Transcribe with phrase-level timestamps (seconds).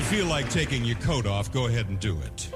[0.00, 2.48] you feel like taking your coat off, go ahead and do it.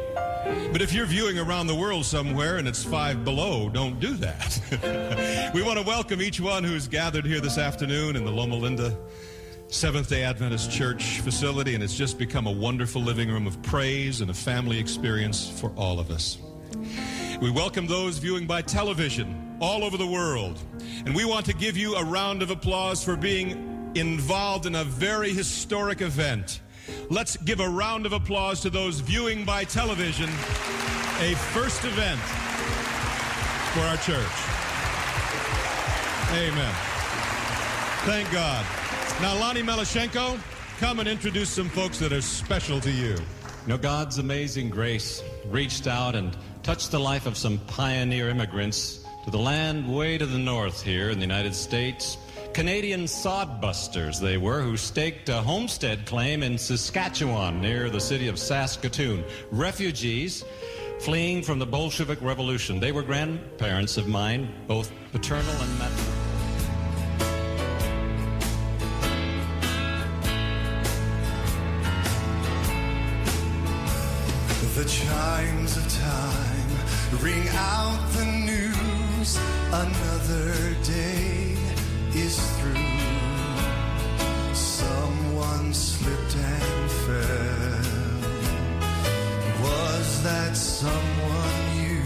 [0.72, 5.52] But if you're viewing around the world somewhere and it's five below, don't do that.
[5.54, 8.96] we want to welcome each one who's gathered here this afternoon in the Loma Linda
[9.68, 14.22] Seventh day Adventist Church facility, and it's just become a wonderful living room of praise
[14.22, 16.38] and a family experience for all of us.
[17.42, 20.58] We welcome those viewing by television all over the world,
[21.04, 24.84] and we want to give you a round of applause for being involved in a
[24.84, 26.60] very historic event.
[27.10, 30.28] Let's give a round of applause to those viewing by television,
[31.20, 32.20] a first event
[33.72, 34.34] for our church.
[36.32, 36.74] Amen.
[38.04, 38.64] Thank God.
[39.22, 40.38] Now, Lonnie Melashenko,
[40.78, 43.14] come and introduce some folks that are special to you.
[43.14, 43.18] You
[43.68, 49.30] know, God's amazing grace reached out and touched the life of some pioneer immigrants to
[49.30, 52.18] the land way to the north here in the United States.
[52.54, 58.38] Canadian sodbusters they were who staked a homestead claim in Saskatchewan near the city of
[58.38, 59.24] Saskatoon.
[59.50, 60.44] Refugees
[61.00, 62.78] fleeing from the Bolshevik Revolution.
[62.78, 66.04] They were grandparents of mine, both paternal and maternal.
[74.76, 79.38] The chimes of time ring out the news.
[79.72, 80.73] Another
[85.74, 87.84] slipped and fell.
[89.62, 92.02] Was that someone you?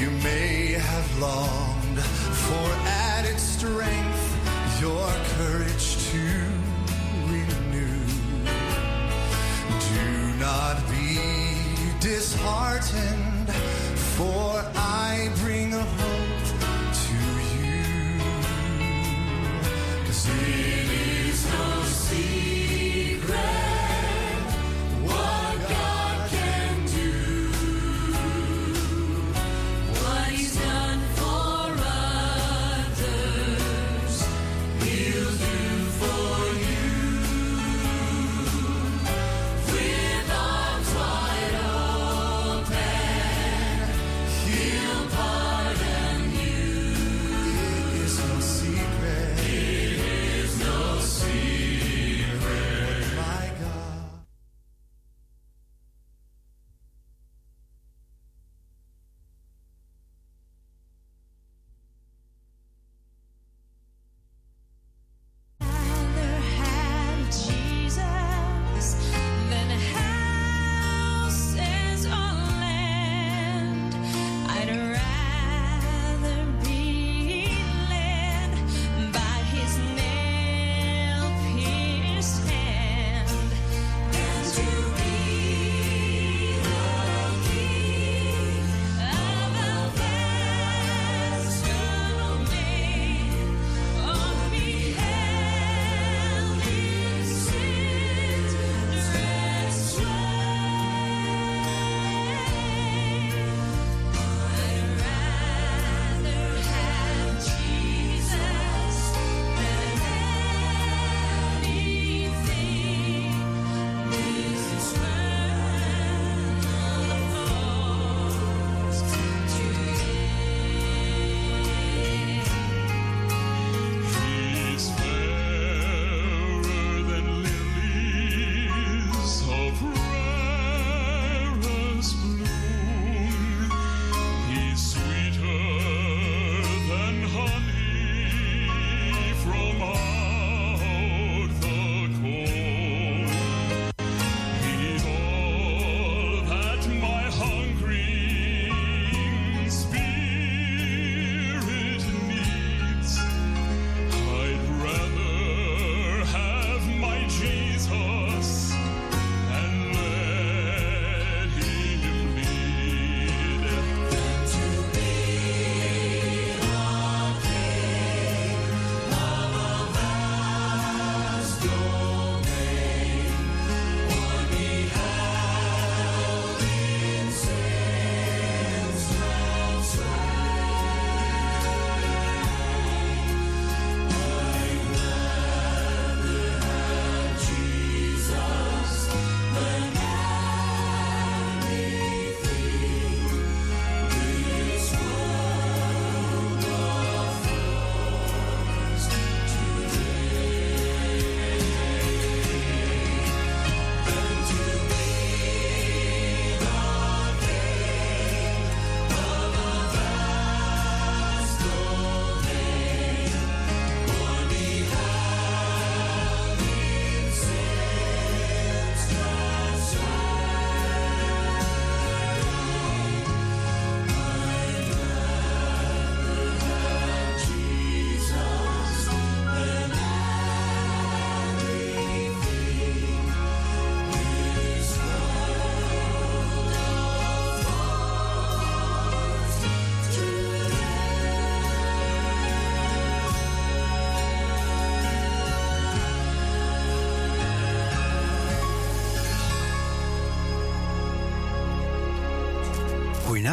[0.00, 2.68] You may have longed for
[3.12, 4.24] added strength,
[4.80, 6.24] your courage to
[7.30, 8.06] renew.
[9.92, 10.06] Do
[10.40, 11.20] not be
[12.00, 13.50] disheartened,
[14.16, 16.46] for I bring a hope
[17.06, 17.18] to
[17.54, 18.20] you.
[20.04, 20.26] 'Cause
[21.44, 21.73] snow.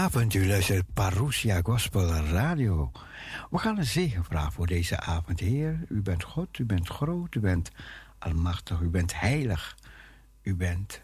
[0.01, 2.91] Goedenavond, u luistert Parousia Gospel Radio.
[3.49, 5.85] We gaan een zegen vragen voor deze avond, Heer.
[5.89, 7.71] U bent God, u bent groot, u bent
[8.19, 9.77] almachtig, u bent heilig.
[10.41, 11.01] U bent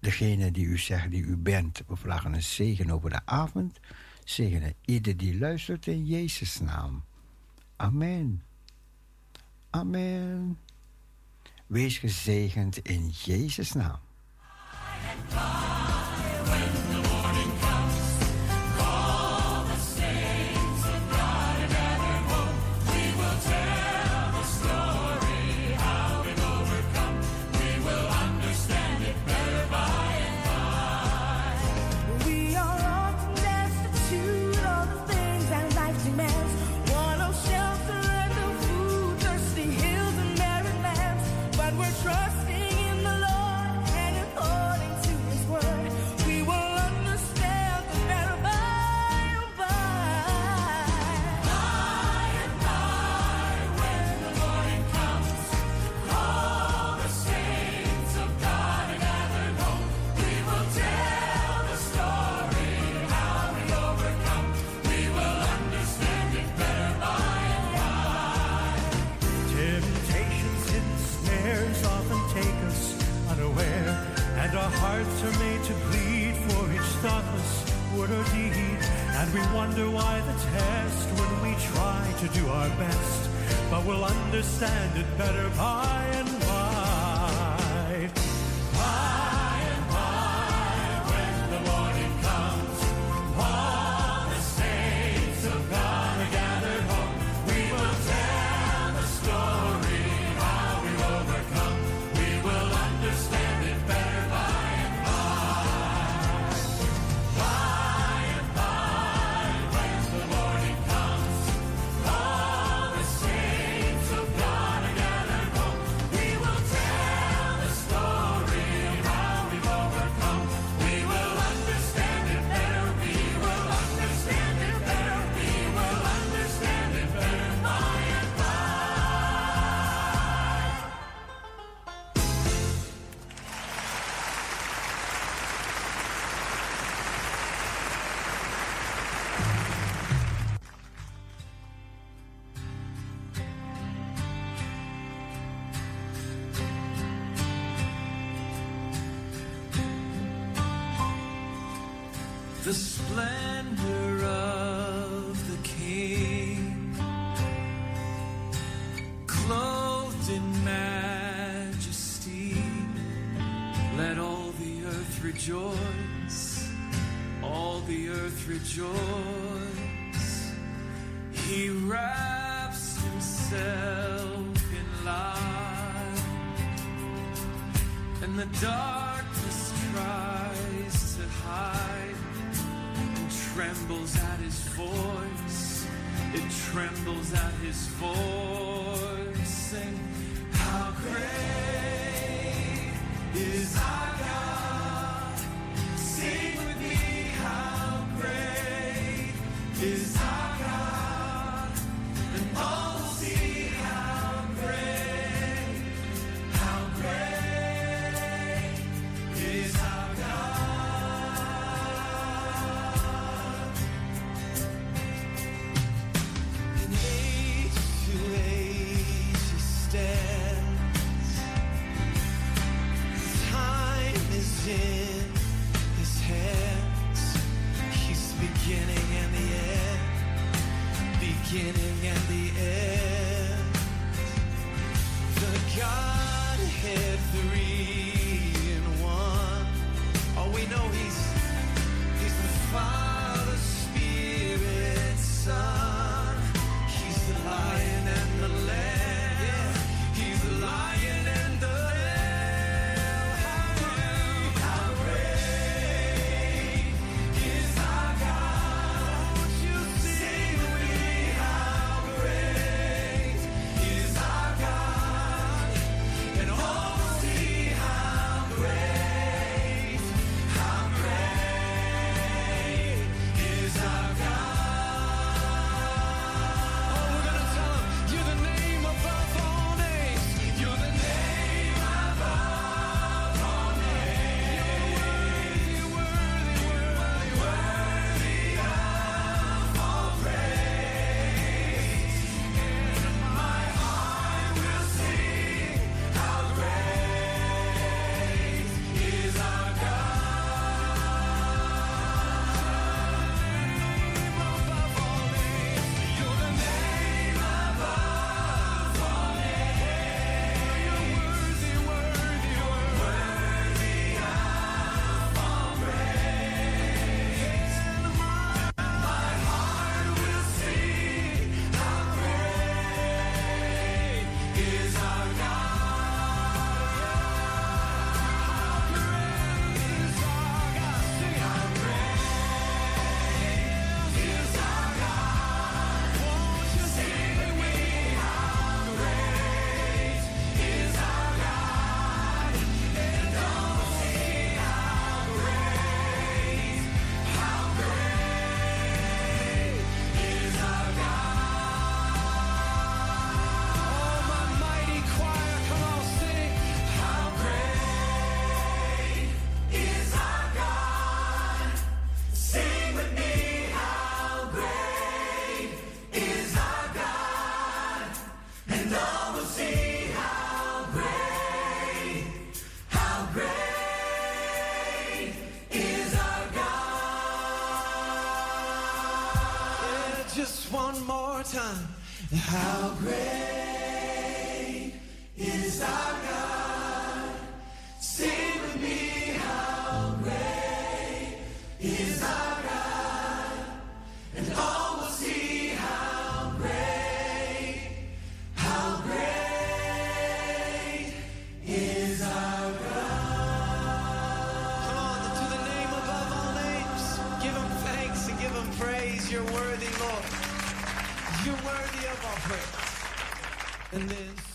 [0.00, 1.82] degene die u zegt die u bent.
[1.86, 3.80] We vragen een zegen over de avond.
[4.24, 7.04] Zegenen ieder die luistert in Jezus' naam.
[7.76, 8.42] Amen.
[9.70, 10.58] Amen.
[11.66, 14.00] Wees gezegend in Jezus' naam.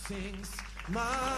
[0.08, 0.56] sings
[0.88, 1.37] my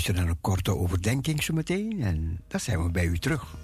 [0.00, 3.56] luisteren naar een korte overdenking zometeen en dan zijn we bij u terug.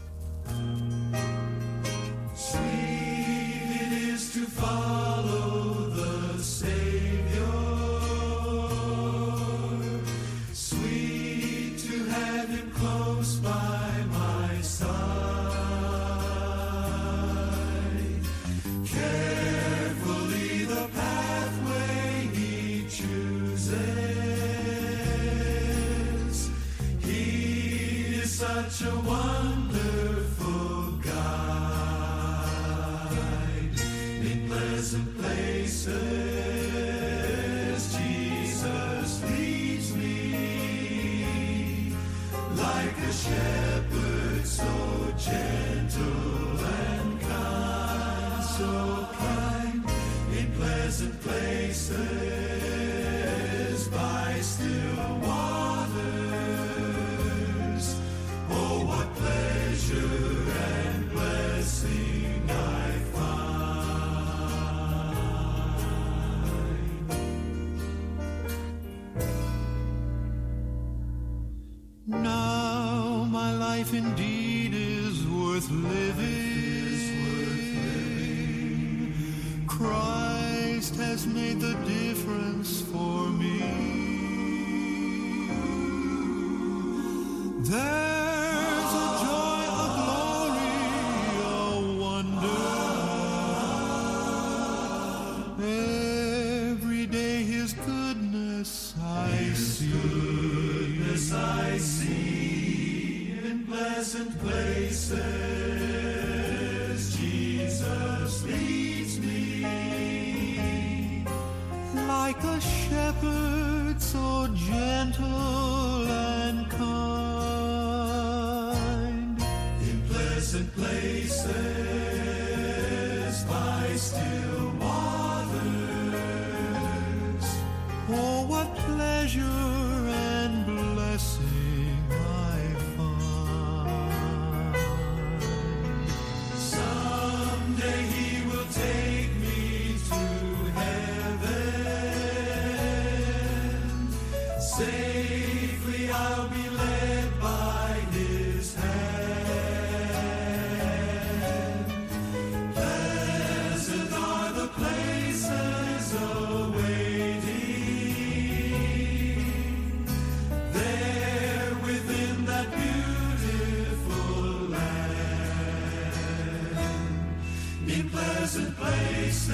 [167.88, 169.52] in pleasant places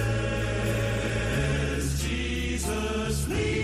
[2.03, 3.62] Jesus leads.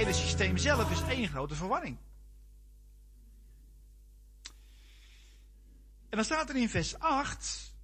[0.00, 1.98] Hele systeem zelf is één grote verwarring.
[6.08, 7.74] En dan staat er in vers 8,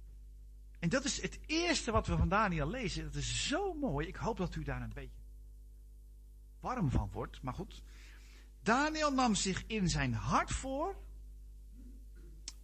[0.79, 3.03] en dat is het eerste wat we van Daniel lezen.
[3.03, 4.07] Dat is zo mooi.
[4.07, 5.21] Ik hoop dat u daar een beetje
[6.59, 7.41] warm van wordt.
[7.41, 7.83] Maar goed.
[8.61, 10.95] Daniel nam zich in zijn hart voor.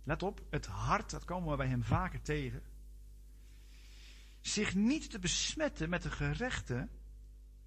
[0.04, 2.64] Let op, het hart, dat komen we bij hem vaker tegen.
[4.42, 6.90] Zich niet te besmetten met de gerechten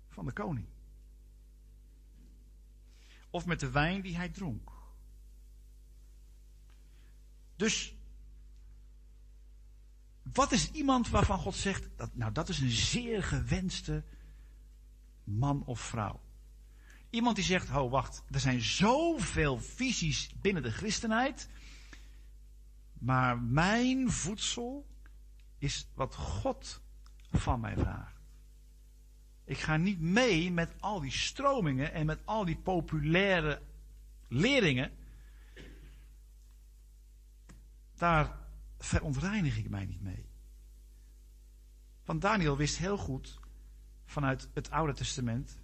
[0.09, 0.75] van de koning
[3.37, 4.70] of met de wijn die hij dronk.
[7.57, 7.94] Dus,
[10.22, 14.05] wat is iemand waarvan God zegt, dat, nou dat is een zeer gewenste
[15.25, 16.20] man of vrouw?
[17.11, 21.49] Iemand die zegt, oh wacht, er zijn zoveel visies binnen de christenheid,
[22.92, 24.87] maar mijn voedsel
[25.59, 26.81] is wat God
[27.31, 28.16] van mij vraagt.
[29.47, 33.63] Ik ga niet mee met al die stromingen en met al die populaire
[34.29, 34.93] leringen.
[37.95, 38.39] Daar
[38.79, 40.27] verontreinig ik mij niet mee.
[42.05, 43.41] Want Daniel wist heel goed
[44.05, 45.59] vanuit het Oude Testament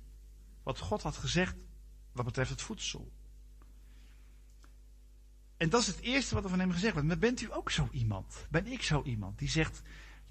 [0.63, 1.65] wat God had gezegd
[2.13, 3.13] wat betreft het voedsel.
[5.57, 7.09] En dat is het eerste wat er van hem gezegd wordt.
[7.09, 8.47] Maar bent u ook zo iemand?
[8.51, 9.83] Ben ik zo iemand die zegt,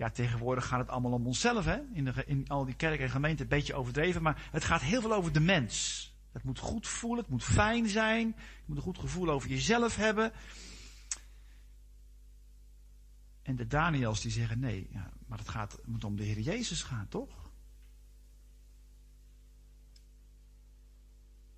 [0.01, 1.79] ja tegenwoordig gaat het allemaal om onszelf hè?
[1.93, 5.01] In, de, in al die kerken en gemeenten, een beetje overdreven, maar het gaat heel
[5.01, 6.09] veel over de mens.
[6.31, 9.95] Het moet goed voelen, het moet fijn zijn, je moet een goed gevoel over jezelf
[9.95, 10.31] hebben.
[13.41, 16.39] En de Daniels die zeggen nee, ja, maar het, gaat, het moet om de Heer
[16.39, 17.51] Jezus gaan, toch?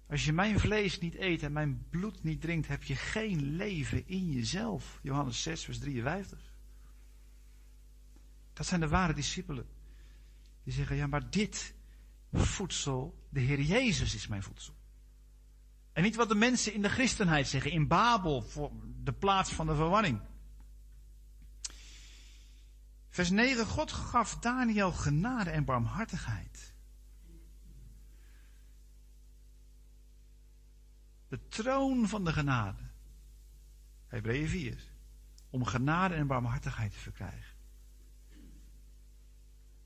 [0.10, 4.08] Als je mijn vlees niet eet en mijn bloed niet drinkt, heb je geen leven
[4.08, 5.00] in jezelf.
[5.02, 6.53] Johannes 6, vers 53.
[8.54, 9.68] Dat zijn de ware discipelen.
[10.64, 11.74] Die zeggen, ja, maar dit
[12.32, 14.76] voedsel, de Heer Jezus is mijn voedsel.
[15.94, 18.72] En niet wat de mensen in de christenheid zeggen, in Babel, voor
[19.04, 20.22] de plaats van de verwarring.
[23.10, 26.74] Vers 9, God gaf Daniel genade en barmhartigheid.
[31.28, 32.82] De troon van de genade.
[34.08, 34.84] Hebreeën 4.
[35.50, 37.53] Om genade en barmhartigheid te verkrijgen.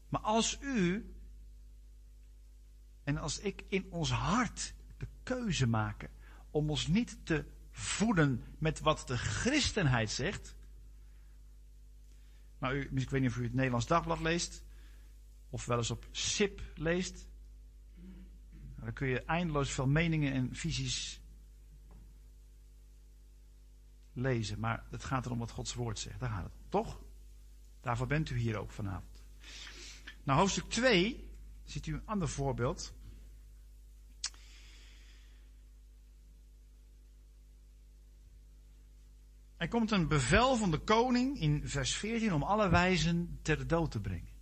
[0.10, 1.14] Maar als u
[3.04, 6.10] en als ik in ons hart de keuze maken
[6.52, 10.56] om ons niet te voeden met wat de christenheid zegt.
[12.58, 14.64] Maar u, ik weet niet of u het Nederlands Dagblad leest.
[15.50, 17.28] Of wel eens op SIP leest.
[18.76, 21.22] Dan kun je eindeloos veel meningen en visies
[24.14, 24.60] lezen.
[24.60, 26.20] Maar het gaat erom wat Gods woord zegt.
[26.20, 26.54] Daar gaat het.
[26.70, 27.02] Toch?
[27.82, 29.24] Daarvoor bent u hier ook vanavond.
[30.28, 31.30] Nou, hoofdstuk 2
[31.64, 32.94] ziet u een ander voorbeeld.
[39.58, 43.92] Er komt een bevel van de koning in vers 14 om alle wijzen ter dood
[43.92, 44.34] te brengen.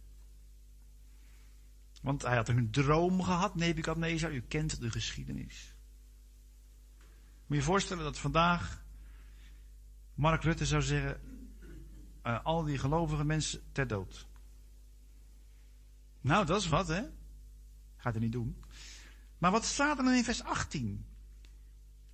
[2.02, 5.76] Want hij had een droom gehad, Nebukadnezar, u kent de geschiedenis.
[7.40, 8.84] Moet je je voorstellen dat vandaag
[10.14, 11.22] Mark Rutte zou zeggen,
[12.24, 14.28] uh, al die gelovige mensen ter dood.
[16.26, 17.02] Nou, dat is wat, hè?
[17.98, 18.64] Gaat hij niet doen.
[19.38, 21.06] Maar wat staat er dan in vers 18?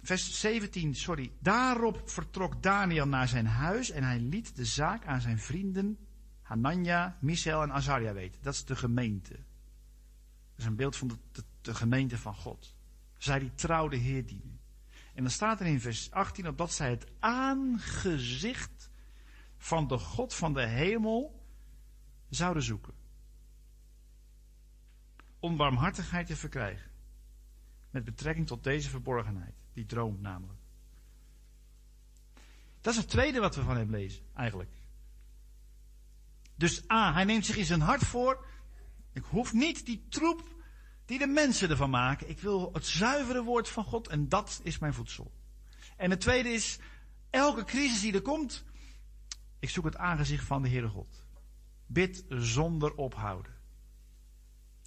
[0.02, 1.32] Vers 17, sorry.
[1.40, 5.98] Daarop vertrok Daniel naar zijn huis en hij liet de zaak aan zijn vrienden
[6.42, 8.42] Hanania, Michel en Azaria weten.
[8.42, 9.34] Dat is de gemeente.
[9.34, 12.76] Dat is een beeld van de, de, gemeente van God.
[13.18, 14.60] Zij die trouw de Heer dienen.
[15.14, 18.90] En dan staat er in vers 18 op dat zij het aangezicht
[19.58, 21.46] van de God van de hemel
[22.30, 23.00] zouden zoeken.
[25.42, 26.92] Om barmhartigheid te verkrijgen.
[27.90, 29.56] Met betrekking tot deze verborgenheid.
[29.74, 30.60] Die droom namelijk.
[32.82, 34.72] Dat is het tweede wat we van hem lezen, eigenlijk.
[36.56, 38.46] Dus A, hij neemt zich in zijn hart voor.
[39.14, 40.56] Ik hoef niet die troep
[41.06, 42.30] die de mensen ervan maken.
[42.30, 45.32] Ik wil het zuivere woord van God en dat is mijn voedsel.
[45.98, 46.80] En het tweede is,
[47.30, 48.64] elke crisis die er komt,
[49.60, 51.26] ik zoek het aangezicht van de Heere God.
[51.86, 53.51] Bid zonder ophouden.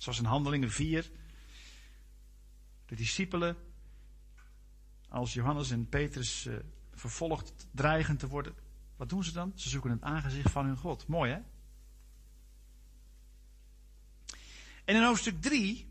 [0.05, 1.11] Zoals in Handelingen 4,
[2.87, 3.57] de discipelen,
[5.09, 6.57] als Johannes en Petrus uh,
[6.93, 8.55] vervolgd dreigen te worden,
[8.97, 9.53] wat doen ze dan?
[9.55, 11.07] Ze zoeken het aangezicht van hun God.
[11.07, 11.39] Mooi hè?
[14.85, 15.89] En in hoofdstuk 3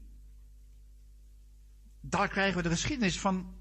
[2.01, 3.57] daar krijgen we de geschiedenis van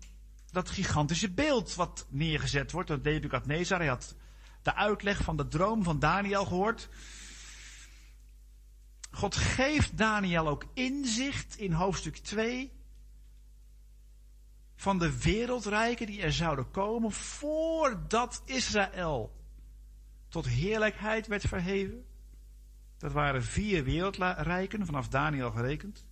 [0.50, 3.78] dat gigantische beeld wat neergezet wordt door Nebukadnezar.
[3.78, 4.16] Hij had
[4.62, 6.88] de uitleg van de droom van Daniel gehoord.
[9.12, 12.72] God geeft Daniel ook inzicht in hoofdstuk 2
[14.74, 19.40] van de wereldrijken die er zouden komen voordat Israël
[20.28, 22.04] tot heerlijkheid werd verheven.
[22.98, 26.04] Dat waren vier wereldrijken, vanaf Daniel gerekend.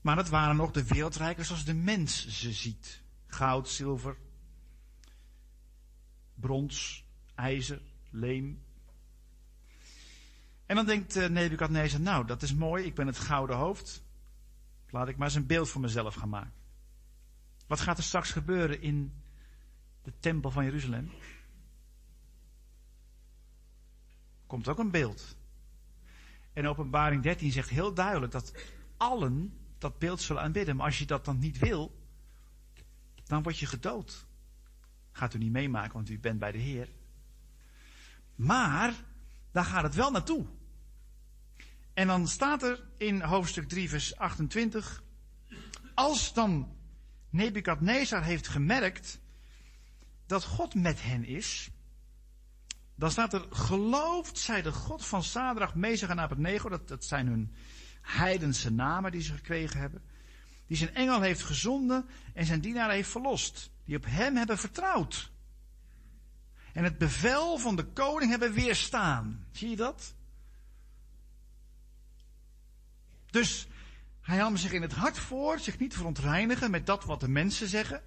[0.00, 3.02] Maar het waren nog de wereldrijken zoals de mens ze ziet.
[3.26, 4.16] Goud, zilver,
[6.34, 7.04] brons,
[7.34, 8.64] ijzer, leem.
[10.70, 14.02] En dan denkt uh, Nebukadnezar, nou dat is mooi, ik ben het gouden hoofd.
[14.90, 16.52] Laat ik maar eens een beeld voor mezelf gaan maken.
[17.66, 19.12] Wat gaat er straks gebeuren in
[20.02, 21.10] de tempel van Jeruzalem?
[24.46, 25.36] Komt ook een beeld.
[26.52, 28.54] En openbaring 13 zegt heel duidelijk dat
[28.96, 30.76] allen dat beeld zullen aanbidden.
[30.76, 32.00] Maar als je dat dan niet wil,
[33.24, 34.26] dan word je gedood.
[35.12, 36.88] Gaat u niet meemaken, want u bent bij de Heer.
[38.34, 38.94] Maar,
[39.50, 40.46] daar gaat het wel naartoe.
[41.94, 45.02] En dan staat er in hoofdstuk 3, vers 28.
[45.94, 46.78] Als dan
[47.30, 49.20] Nebukadnezar heeft gemerkt
[50.26, 51.70] dat God met hen is.
[52.94, 56.68] Dan staat er, geloofd zij de God van Sadrach, Mezach en Abednego.
[56.68, 57.54] Dat, dat zijn hun
[58.00, 60.02] heidense namen die ze gekregen hebben.
[60.66, 63.70] Die zijn engel heeft gezonden en zijn dienaar heeft verlost.
[63.84, 65.30] die op hem hebben vertrouwd.
[66.72, 69.46] En het bevel van de koning hebben weerstaan.
[69.52, 70.14] Zie je dat?
[73.30, 73.68] Dus
[74.20, 77.68] hij nam zich in het hart voor, zich niet verontreinigen met dat wat de mensen
[77.68, 78.02] zeggen.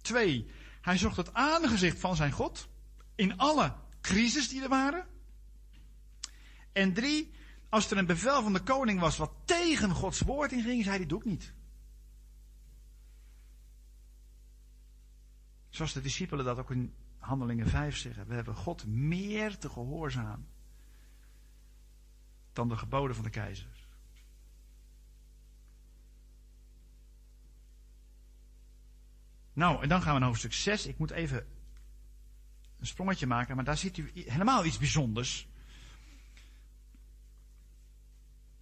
[0.00, 0.50] Twee,
[0.80, 2.68] hij zocht het aangezicht van zijn God
[3.14, 5.06] in alle crisis die er waren.
[6.72, 7.30] En drie,
[7.68, 11.06] als er een bevel van de koning was wat tegen Gods woord inging, zei hij,
[11.06, 11.52] doe ik niet.
[15.68, 18.26] Zoals de discipelen dat ook in Handelingen 5 zeggen.
[18.26, 20.46] We hebben God meer te gehoorzaam
[22.52, 23.73] dan de geboden van de keizer.
[29.54, 30.86] Nou, en dan gaan we naar hoofdstuk 6.
[30.86, 31.46] Ik moet even
[32.78, 35.48] een sprongetje maken, maar daar ziet u helemaal iets bijzonders.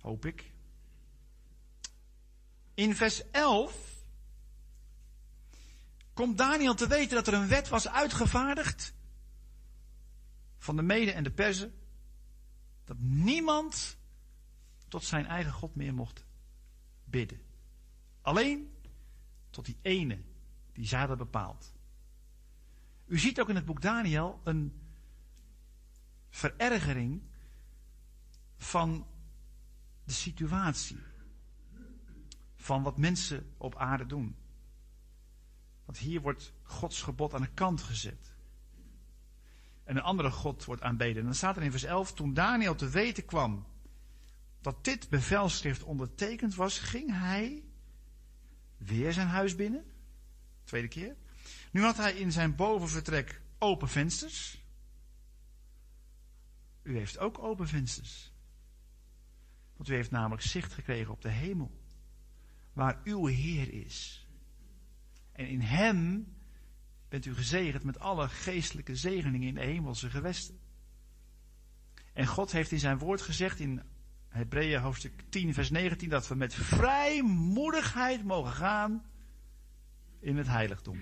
[0.00, 0.52] Hoop ik.
[2.74, 4.04] In vers 11
[6.12, 8.94] komt Daniel te weten dat er een wet was uitgevaardigd
[10.58, 11.74] van de Mede en de Perzen.
[12.84, 13.96] Dat niemand
[14.88, 16.24] tot zijn eigen God meer mocht
[17.04, 17.40] bidden.
[18.20, 18.76] Alleen
[19.50, 20.22] tot die ene
[20.72, 21.72] die zij hadden bepaald.
[23.06, 24.80] U ziet ook in het boek Daniel een
[26.28, 27.22] verergering
[28.56, 29.06] van
[30.04, 30.98] de situatie.
[32.54, 34.36] Van wat mensen op aarde doen.
[35.84, 38.34] Want hier wordt Gods gebod aan de kant gezet.
[39.84, 41.16] En een andere God wordt aanbeden.
[41.16, 43.66] En dan staat er in vers 11: Toen Daniel te weten kwam
[44.60, 47.64] dat dit bevelschrift ondertekend was, ging hij
[48.76, 49.84] weer zijn huis binnen.
[50.72, 51.16] Tweede keer.
[51.70, 54.64] Nu had hij in zijn bovenvertrek open vensters.
[56.82, 58.32] U heeft ook open vensters.
[59.76, 61.80] Want u heeft namelijk zicht gekregen op de hemel.
[62.72, 64.26] Waar uw Heer is.
[65.32, 66.34] En in Hem
[67.08, 70.58] bent u gezegend met alle geestelijke zegeningen in de hemelse gewesten.
[72.12, 73.82] En God heeft in zijn woord gezegd in
[74.28, 79.10] Hebreeën hoofdstuk 10 vers 19 dat we met vrijmoedigheid mogen gaan
[80.22, 81.00] in het heiligdom.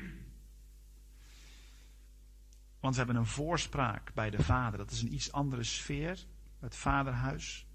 [2.80, 4.78] Want we hebben een voorspraak bij de Vader.
[4.78, 6.26] Dat is een iets andere sfeer,
[6.58, 7.66] het Vaderhuis.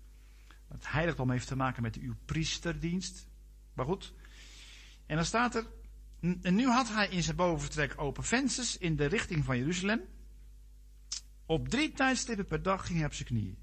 [0.67, 3.27] Het heiligdom heeft te maken met uw priesterdienst.
[3.73, 4.13] Maar goed.
[5.05, 5.67] En dan staat er.
[6.19, 10.01] En nu had hij in zijn bovenvertrek open vensters in de richting van Jeruzalem.
[11.45, 13.57] Op drie tijdstippen per dag ging hij op zijn knieën.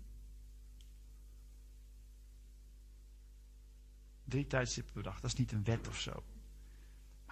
[4.25, 6.25] Drie tijdstippen per dag, dat is niet een wet of zo.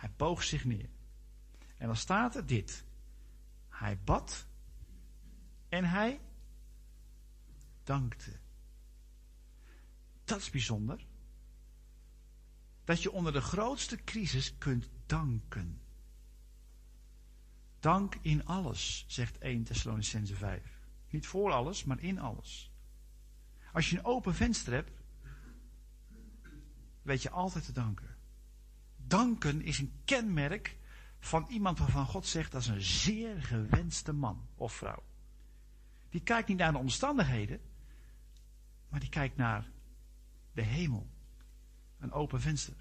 [0.01, 0.89] Hij boog zich neer.
[1.77, 2.85] En dan staat er dit.
[3.69, 4.47] Hij bad
[5.69, 6.21] en hij
[7.83, 8.39] dankte.
[10.25, 11.07] Dat is bijzonder.
[12.85, 15.81] Dat je onder de grootste crisis kunt danken.
[17.79, 20.81] Dank in alles, zegt 1 Thessalonicense 5.
[21.09, 22.73] Niet voor alles, maar in alles.
[23.73, 25.03] Als je een open venster hebt,
[27.03, 28.19] weet je altijd te danken.
[29.11, 30.77] Danken is een kenmerk
[31.19, 35.03] van iemand waarvan God zegt dat is een zeer gewenste man of vrouw.
[36.09, 37.61] Die kijkt niet naar de omstandigheden,
[38.89, 39.71] maar die kijkt naar
[40.53, 41.11] de hemel.
[41.99, 42.75] Een open venster.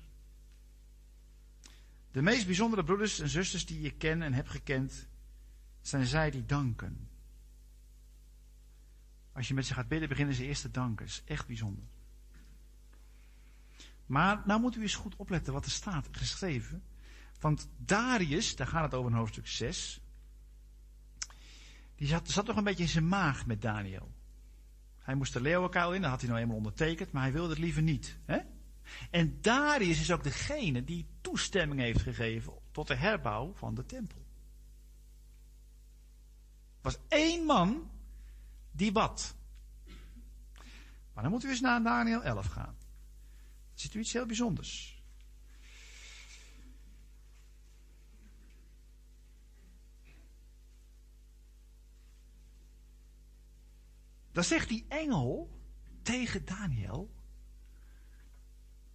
[2.11, 5.07] De meest bijzondere broeders en zusters die je ken en hebt gekend,
[5.81, 7.09] zijn zij die danken.
[9.31, 11.05] Als je met ze gaat bidden, beginnen ze eerst te danken.
[11.05, 11.83] Dat is echt bijzonder.
[14.09, 16.83] Maar nou moet u eens goed opletten wat er staat geschreven.
[17.39, 20.01] Want Darius, daar gaat het over in hoofdstuk 6.
[21.95, 24.11] Die zat, zat toch een beetje in zijn maag met Daniel.
[24.99, 27.57] Hij moest de leeuwenkuil in, dat had hij nou eenmaal ondertekend, maar hij wilde het
[27.57, 28.17] liever niet.
[28.25, 28.39] Hè?
[29.09, 34.25] En Darius is ook degene die toestemming heeft gegeven tot de herbouw van de tempel.
[36.75, 37.91] Er was één man
[38.71, 39.35] die bad.
[41.13, 42.78] Maar dan moeten we eens naar Daniel 11 gaan.
[43.79, 45.03] Ziet u iets heel bijzonders.
[54.31, 55.59] Dan zegt die engel
[56.01, 57.13] tegen Daniel.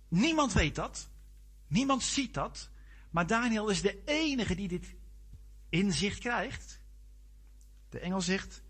[0.08, 1.08] Niemand weet dat.
[1.66, 2.70] Niemand ziet dat.
[3.10, 4.94] Maar Daniel is de enige die dit
[5.68, 6.80] inzicht krijgt.
[7.88, 8.62] De engel zegt: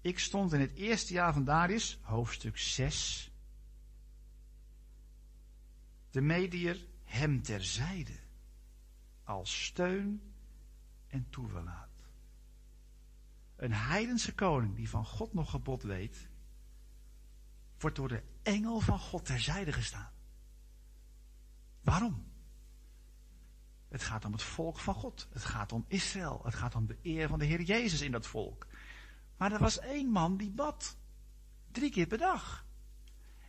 [0.00, 3.30] Ik stond in het eerste jaar van Darius, hoofdstuk 6.
[6.16, 8.18] De medier hem terzijde.
[9.24, 10.34] Als steun
[11.06, 12.08] en toeverlaat.
[13.56, 16.28] Een heidense koning die van God nog gebod weet,
[17.78, 20.12] wordt door de engel van God terzijde gestaan.
[21.80, 22.32] Waarom?
[23.88, 25.28] Het gaat om het volk van God.
[25.32, 26.40] Het gaat om Israël.
[26.44, 28.66] Het gaat om de eer van de Heer Jezus in dat volk.
[29.36, 30.96] Maar er was één man die bad.
[31.70, 32.66] Drie keer per dag.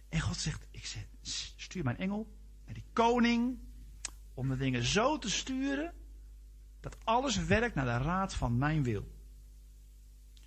[0.09, 1.07] En God zegt, ik
[1.57, 2.35] stuur mijn engel
[2.73, 3.59] die koning.
[4.33, 5.93] Om de dingen zo te sturen.
[6.79, 9.15] Dat alles werkt naar de raad van mijn wil.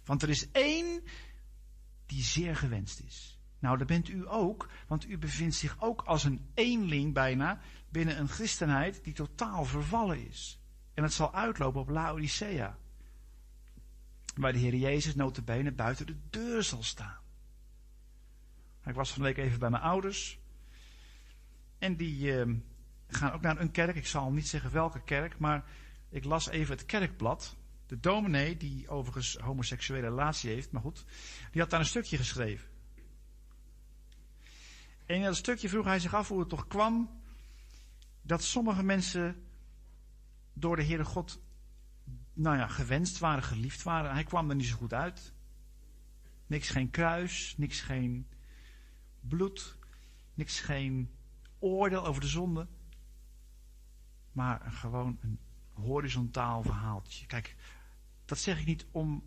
[0.05, 1.03] Want er is één
[2.07, 3.39] die zeer gewenst is.
[3.59, 8.19] Nou, dat bent u ook, want u bevindt zich ook als een eenling bijna binnen
[8.19, 10.61] een christenheid die totaal vervallen is.
[10.95, 12.79] En het zal uitlopen op Laodicea.
[14.35, 17.19] Waar de Heer Jezus notabene buiten de deur zal staan.
[18.85, 20.40] Ik was van de week even bij mijn ouders.
[21.81, 22.55] En die uh,
[23.09, 23.97] gaan ook naar een kerk.
[23.97, 25.65] Ik zal niet zeggen welke kerk, maar
[26.09, 27.57] ik las even het kerkblad.
[27.87, 31.05] De dominee, die overigens homoseksuele relatie heeft, maar goed,
[31.53, 32.69] die had daar een stukje geschreven.
[35.07, 37.21] En in dat stukje vroeg hij zich af hoe het toch kwam
[38.23, 39.45] dat sommige mensen
[40.53, 41.41] door de Heere God,
[42.33, 44.13] nou ja, gewenst waren, geliefd waren.
[44.13, 45.33] Hij kwam er niet zo goed uit.
[46.47, 48.27] Niks geen kruis, niks geen
[49.21, 49.77] bloed,
[50.35, 51.11] niks geen
[51.61, 52.67] oordeel over de zonde.
[54.33, 55.39] Maar gewoon een
[55.73, 57.27] horizontaal verhaaltje.
[57.27, 57.57] Kijk,
[58.25, 59.23] dat zeg ik niet om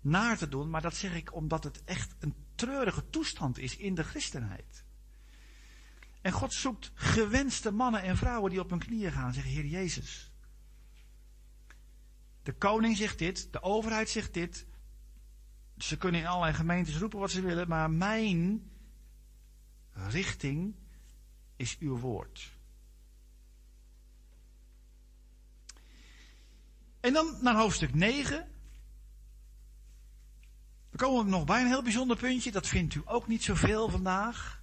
[0.00, 3.94] naar te doen, maar dat zeg ik omdat het echt een treurige toestand is in
[3.94, 4.84] de christenheid.
[6.20, 9.66] En God zoekt gewenste mannen en vrouwen die op hun knieën gaan en zeggen: Heer
[9.66, 10.32] Jezus.
[12.42, 14.66] De koning zegt dit, de overheid zegt dit.
[15.78, 18.70] Ze kunnen in allerlei gemeentes roepen wat ze willen, maar mijn
[19.92, 20.74] richting
[21.62, 22.52] is uw woord.
[27.00, 28.48] En dan naar hoofdstuk 9.
[30.90, 32.50] Dan komen we nog bij een heel bijzonder puntje.
[32.50, 34.62] Dat vindt u ook niet zoveel vandaag.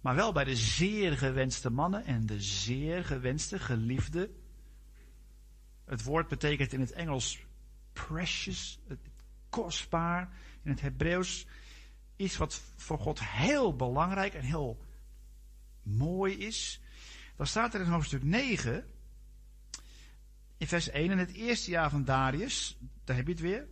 [0.00, 4.30] Maar wel bij de zeer gewenste mannen en de zeer gewenste geliefde.
[5.84, 7.38] Het woord betekent in het Engels
[7.92, 8.80] precious,
[9.48, 10.32] kostbaar.
[10.62, 11.46] In het Hebreeuws
[12.16, 14.88] iets wat voor God heel belangrijk en heel
[15.82, 16.80] mooi is.
[17.36, 18.84] Dan staat er in hoofdstuk 9,
[20.56, 23.68] in vers 1, in het eerste jaar van Darius, daar heb je het weer.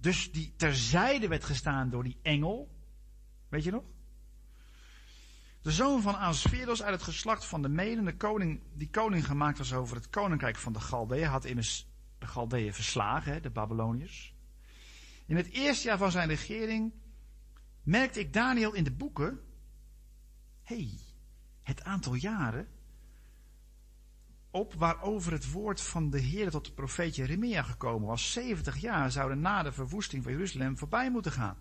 [0.00, 2.70] Dus die terzijde werd gestaan door die engel.
[3.48, 3.84] Weet je nog?
[5.62, 9.58] De zoon van Asferos uit het geslacht van de Meden, de koning, die koning gemaakt
[9.58, 11.86] was over het koninkrijk van de Galdeeën, had immers
[12.18, 14.34] de Galdeeën verslagen, de Babyloniërs.
[15.26, 16.92] In het eerste jaar van zijn regering
[17.82, 19.40] merkte ik Daniel in de boeken,
[20.62, 20.98] hey,
[21.62, 22.68] het aantal jaren
[24.50, 28.32] op waarover het woord van de Heer tot de profeet Jeremia gekomen was.
[28.32, 31.56] 70 jaar zouden na de verwoesting van Jeruzalem voorbij moeten gaan.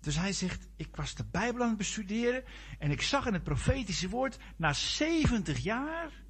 [0.00, 2.44] Dus hij zegt, ik was de Bijbel aan het bestuderen
[2.78, 6.24] en ik zag in het profetische woord, na 70 jaar,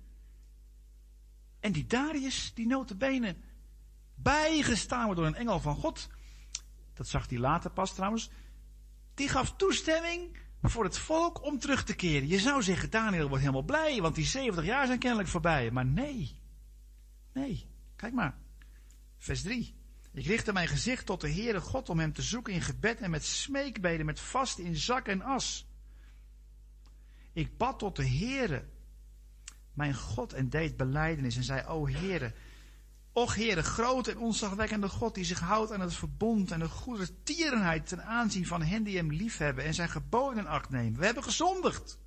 [1.60, 3.36] en die Darius, die notabene
[4.14, 6.08] bijgestaan wordt door een engel van God,
[6.94, 8.30] dat zag hij later pas trouwens,
[9.16, 12.28] die gaf toestemming voor het volk om terug te keren.
[12.28, 15.70] Je zou zeggen, Daniel wordt helemaal blij, want die 70 jaar zijn kennelijk voorbij.
[15.70, 16.40] Maar nee,
[17.32, 18.38] nee, kijk maar,
[19.18, 19.74] vers 3.
[20.12, 23.10] Ik richtte mijn gezicht tot de Heere God om hem te zoeken in gebed en
[23.10, 25.66] met smeekbeden, met vast in zak en as.
[27.32, 28.64] Ik bad tot de Heere,
[29.72, 32.34] mijn God, en deed beleidenis en zei, o Heere,
[33.16, 37.22] Och Heere, groot en onzagwekkende God die zich houdt aan het verbond en de goede
[37.22, 40.98] tierenheid ten aanzien van hen die hem liefhebben en zijn geboden acht nemen.
[40.98, 41.98] We hebben gezondigd.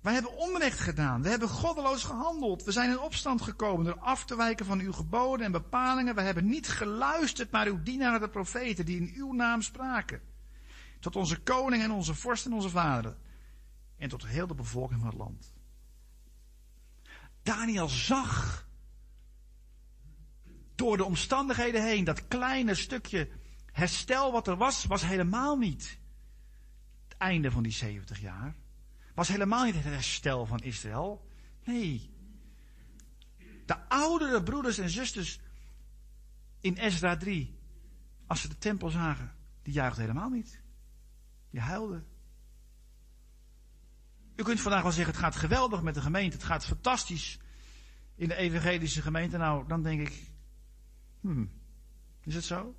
[0.00, 1.22] Wij hebben onrecht gedaan.
[1.22, 2.64] We hebben goddeloos gehandeld.
[2.64, 6.14] We zijn in opstand gekomen door af te wijken van uw geboden en bepalingen.
[6.14, 10.20] We hebben niet geluisterd naar uw dienaren de profeten die in uw naam spraken.
[10.98, 13.18] Tot onze koning en onze vorst en onze vaderen.
[13.96, 15.54] En tot heel de bevolking van het land.
[17.42, 18.68] Daniel zag
[20.80, 23.28] door de omstandigheden heen dat kleine stukje
[23.72, 25.98] herstel wat er was, was helemaal niet
[27.08, 28.54] het einde van die 70 jaar
[29.14, 31.28] was helemaal niet het herstel van Israël.
[31.64, 32.10] Nee.
[33.66, 35.40] De oudere broeders en zusters
[36.60, 37.58] in Ezra 3,
[38.26, 40.60] als ze de tempel zagen, die juichten helemaal niet.
[41.50, 42.06] Die huilden.
[44.36, 47.38] U kunt vandaag wel zeggen, het gaat geweldig met de gemeente, het gaat fantastisch
[48.14, 49.36] in de evangelische gemeente.
[49.36, 50.29] Nou, dan denk ik,
[51.20, 51.50] hmm,
[52.24, 52.74] is het zo?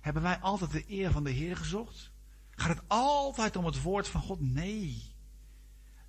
[0.00, 2.12] Hebben wij altijd de eer van de Heer gezocht?
[2.50, 4.40] Gaat het altijd om het woord van God?
[4.40, 5.14] Nee.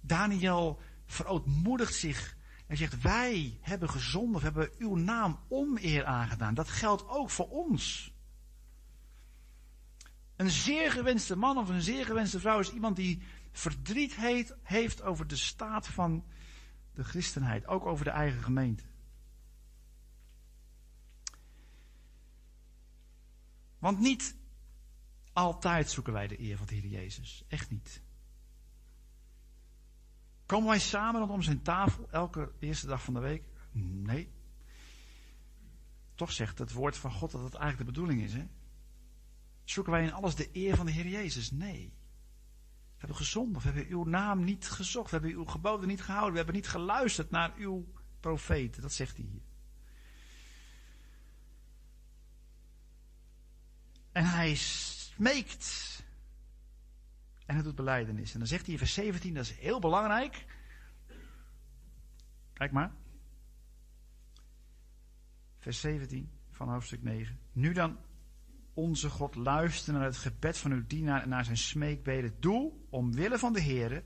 [0.02, 2.38] Daniel verootmoedigt zich
[2.68, 6.54] en zegt: Wij hebben gezondigd, hebben uw naam oneer aangedaan.
[6.54, 8.14] Dat geldt ook voor ons.
[10.36, 14.16] Een zeer gewenste man of een zeer gewenste vrouw is iemand die verdriet
[14.64, 16.26] heeft over de staat van
[16.94, 18.84] de christenheid, ook over de eigen gemeente.
[23.86, 24.36] Want niet
[25.34, 27.44] altijd zoeken wij de eer van de Heer Jezus.
[27.48, 28.02] Echt niet.
[30.46, 33.44] Komen wij samen rondom zijn tafel elke eerste dag van de week?
[33.72, 34.32] Nee.
[36.16, 38.34] Toch zegt het woord van God dat het eigenlijk de bedoeling is.
[38.34, 38.48] Hè?
[39.64, 41.52] Zoeken wij in alles de eer van de Heer Jezus?
[41.52, 41.94] Nee.
[42.84, 46.32] We hebben gezondigd, we hebben uw naam niet gezocht, we hebben uw geboden niet gehouden,
[46.32, 47.88] we hebben niet geluisterd naar uw
[48.20, 48.82] profeten.
[48.82, 49.45] Dat zegt hij hier.
[54.16, 56.04] En hij smeekt.
[57.46, 58.34] En hij doet beleidenis.
[58.34, 60.46] En dan zegt hij in vers 17, dat is heel belangrijk.
[62.54, 62.92] Kijk maar.
[65.58, 67.40] Vers 17 van hoofdstuk 9.
[67.52, 67.98] Nu dan,
[68.74, 72.36] onze God, luister naar het gebed van uw dienaar en naar zijn smeekbeden.
[72.40, 74.04] Doe, omwille van de Heer,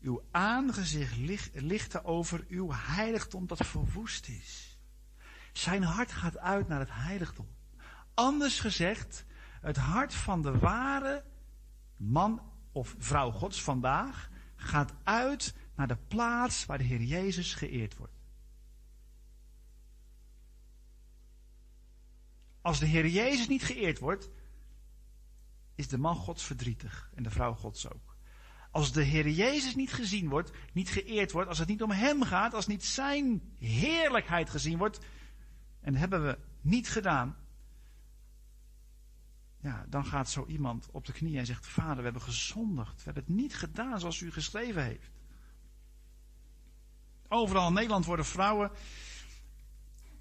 [0.00, 1.16] uw aangezicht
[1.54, 4.78] lichten over uw heiligdom dat verwoest is.
[5.52, 7.48] Zijn hart gaat uit naar het heiligdom.
[8.14, 9.25] Anders gezegd,
[9.66, 11.24] het hart van de ware
[11.96, 17.96] man of vrouw Gods vandaag gaat uit naar de plaats waar de Heer Jezus geëerd
[17.96, 18.14] wordt.
[22.60, 24.30] Als de Heer Jezus niet geëerd wordt,
[25.74, 28.16] is de man Gods verdrietig en de vrouw Gods ook.
[28.70, 32.22] Als de Heer Jezus niet gezien wordt, niet geëerd wordt, als het niet om Hem
[32.22, 34.98] gaat, als niet Zijn heerlijkheid gezien wordt,
[35.80, 37.36] en dat hebben we niet gedaan,
[39.66, 42.96] ja, dan gaat zo iemand op de knieën en zegt: Vader, we hebben gezondigd.
[42.96, 45.10] We hebben het niet gedaan zoals u geschreven heeft.
[47.28, 48.70] Overal in Nederland worden vrouwen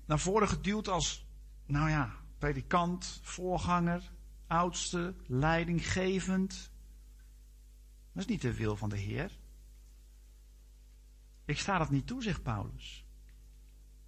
[0.05, 1.25] naar voren geduwd als,
[1.65, 4.11] nou ja, predikant, voorganger,
[4.47, 6.71] oudste, leidinggevend.
[8.13, 9.39] Dat is niet de wil van de Heer.
[11.45, 13.05] Ik sta dat niet toe, zegt Paulus.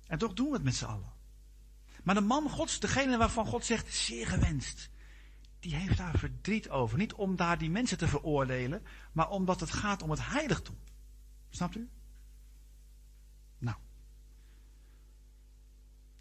[0.08, 1.14] En toch doen we het met z'n allen.
[2.04, 4.90] Maar de man Gods, degene waarvan God zegt, zeer gewenst
[5.68, 6.98] die heeft daar verdriet over.
[6.98, 10.78] Niet om daar die mensen te veroordelen, maar omdat het gaat om het heiligdom.
[11.50, 11.90] Snapt u?
[13.58, 13.78] Nou.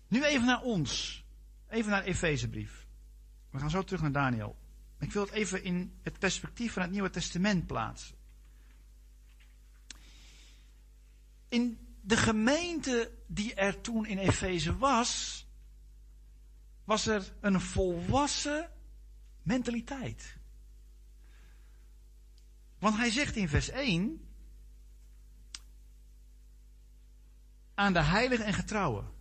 [0.09, 1.25] Nu even naar ons.
[1.69, 2.87] Even naar Efezebrief.
[3.51, 4.57] We gaan zo terug naar Daniel.
[4.99, 8.17] Ik wil het even in het perspectief van het Nieuwe Testament plaatsen.
[11.49, 15.47] In de gemeente die er toen in Efeze was,
[16.85, 18.71] was er een volwassen
[19.47, 20.37] mentaliteit.
[22.79, 24.29] Want hij zegt in vers 1:
[27.75, 29.15] aan de heiligen en getrouwen.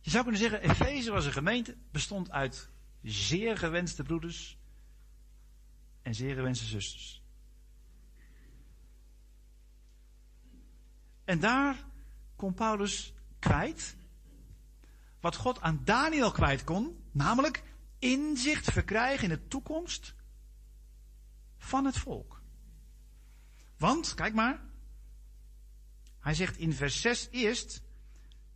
[0.00, 2.68] Je zou kunnen zeggen, Efeze was een gemeente, bestond uit
[3.02, 4.58] zeer gewenste broeders
[6.02, 7.22] en zeer gewenste zusters.
[11.24, 11.84] En daar
[12.36, 13.96] kon Paulus kwijt
[15.22, 17.62] wat God aan Daniel kwijt kon, namelijk
[17.98, 20.14] inzicht verkrijgen in de toekomst
[21.58, 22.42] van het volk.
[23.76, 24.60] Want, kijk maar,
[26.20, 27.82] hij zegt in vers 6 eerst,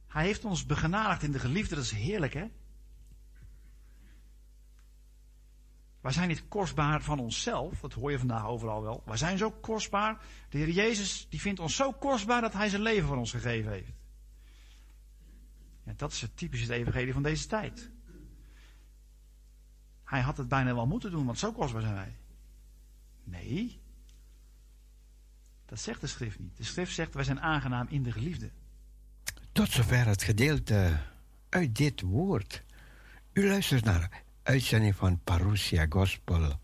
[0.07, 2.51] hij heeft ons begenadigd in de geliefde, dat is heerlijk hè.
[6.01, 9.03] Wij zijn niet kostbaar van onszelf, dat hoor je vandaag overal wel.
[9.05, 10.25] Wij zijn zo kostbaar.
[10.49, 13.73] De Heer Jezus die vindt ons zo kostbaar dat Hij zijn leven voor ons gegeven
[13.73, 13.93] heeft.
[15.87, 17.91] Ja, dat is het typische evangelie van deze tijd.
[20.05, 22.16] Hij had het bijna wel moeten doen, want zo kostbaar zijn wij.
[23.24, 23.80] Nee.
[25.66, 26.57] Dat zegt de schrift niet.
[26.57, 28.51] De schrift zegt, wij zijn aangenaam in de geliefde.
[29.53, 30.99] Tot zover het gedeelte
[31.49, 32.62] uit dit woord.
[33.32, 36.61] U luistert naar uitzending van Parousia Gospel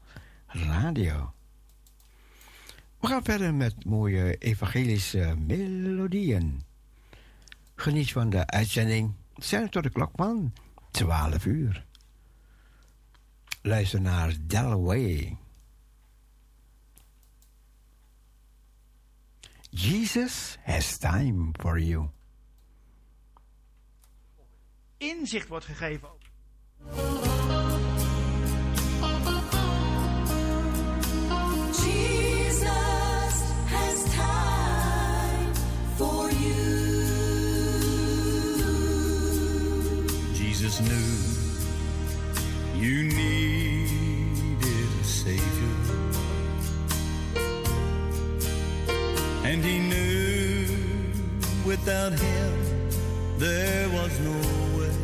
[0.46, 1.34] Radio.
[3.00, 6.62] We gaan verder met mooie evangelische melodieën.
[7.74, 9.14] Geniet van de uitzending.
[9.36, 10.52] Zijn tot de klok van
[10.90, 11.84] 12 uur.
[13.62, 15.36] Luister naar Delaway.
[19.70, 22.08] Jesus has time for you.
[24.96, 26.08] Inzicht wordt gegeven.
[40.62, 41.12] Jesus knew
[42.80, 45.74] you needed a Savior.
[49.42, 50.68] And he knew
[51.66, 52.52] without him
[53.38, 54.38] there was no
[54.78, 54.94] way.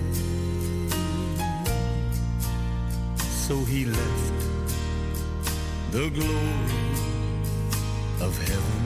[3.19, 4.33] So he left
[5.91, 6.95] the glory
[8.21, 8.83] of heaven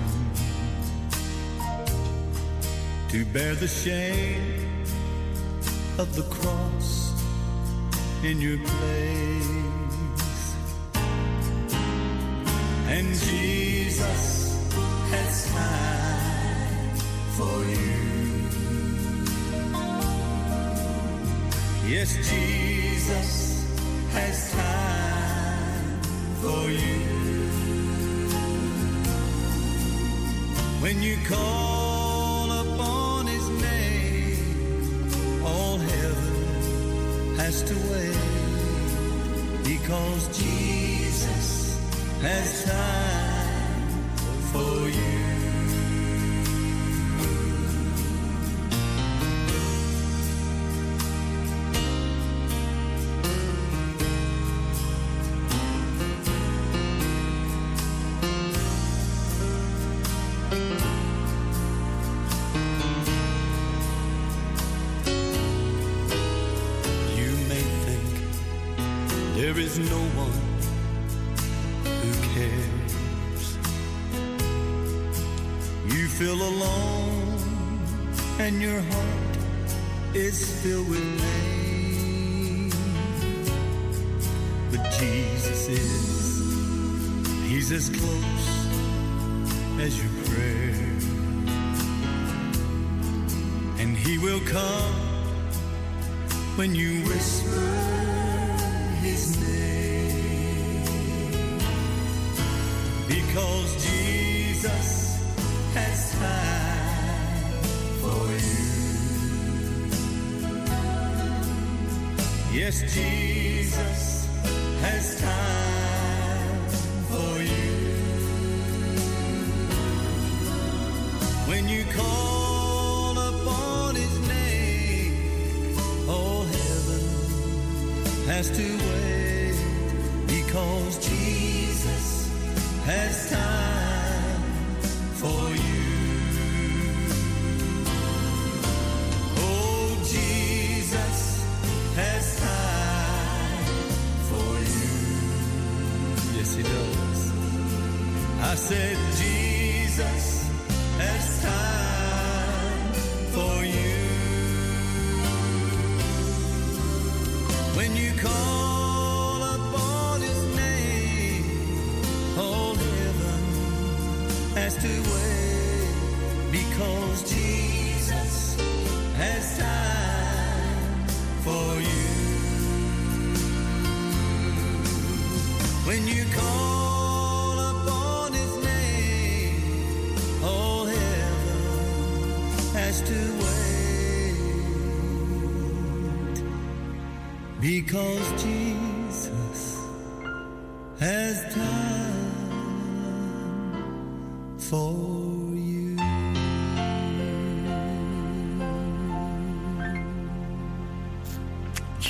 [3.10, 4.61] to bear the shame
[5.99, 7.12] of the cross
[8.24, 10.55] in your place.
[12.88, 14.68] And Jesus
[15.11, 16.97] has time
[17.36, 18.12] for you.
[21.88, 23.30] Yes, Jesus
[24.12, 26.01] has time
[26.40, 27.03] for you.
[30.80, 31.81] When you call
[37.53, 38.12] passed away
[39.62, 41.78] because Jesus
[42.22, 44.09] has time
[44.53, 45.21] for you.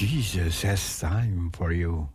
[0.03, 2.09] Jesus has time for you.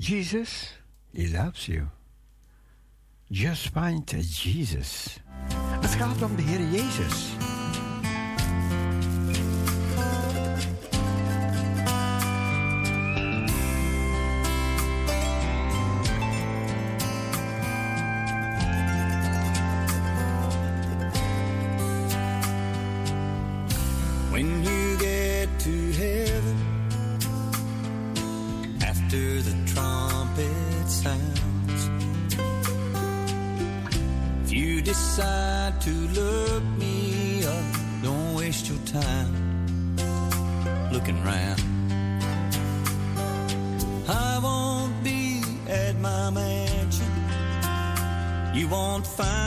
[0.00, 0.72] Jesus,
[1.12, 1.90] He loves you.
[3.30, 4.06] Just find
[4.42, 5.20] Jesus.
[5.80, 7.25] Het gaat om de Heer Jezus.
[48.96, 49.45] won't find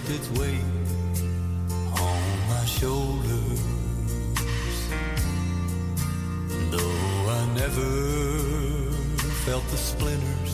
[0.00, 0.60] felt its weight
[1.98, 3.60] on my shoulders.
[6.70, 8.92] Though I never
[9.44, 10.49] felt the splinters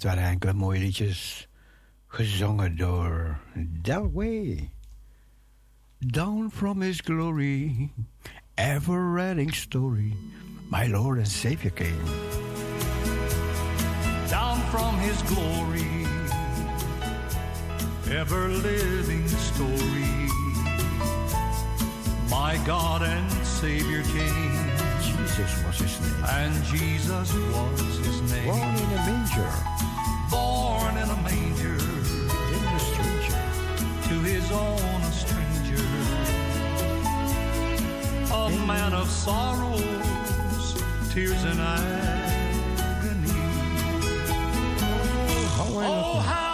[0.00, 1.48] Dat waren enkele mooie liedjes.
[2.06, 3.38] Gezongen door
[3.82, 4.70] Delway.
[5.98, 7.90] Down from his glory,
[8.54, 10.16] ever-reading story,
[10.70, 12.04] my Lord and Savior came.
[14.30, 16.06] down from his glory,
[18.10, 20.30] ever living story.
[22.30, 24.70] My God and Savior came,
[25.02, 26.24] Jesus was his name.
[26.28, 28.46] and Jesus was his name.
[28.46, 29.79] Born in a manger,
[34.50, 35.84] hands on a stranger.
[38.32, 40.82] A man of sorrows,
[41.12, 43.30] tears and agony.
[45.62, 46.50] Oh, how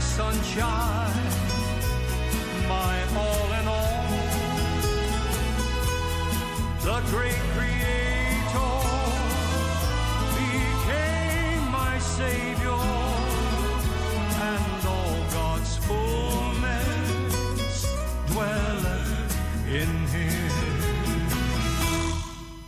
[0.00, 1.30] sunshine,
[2.68, 4.04] my all in all.
[6.84, 7.43] The great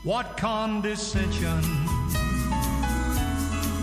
[0.07, 1.61] What condescension,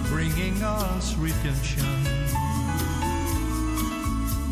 [0.07, 1.84] bringing us redemption,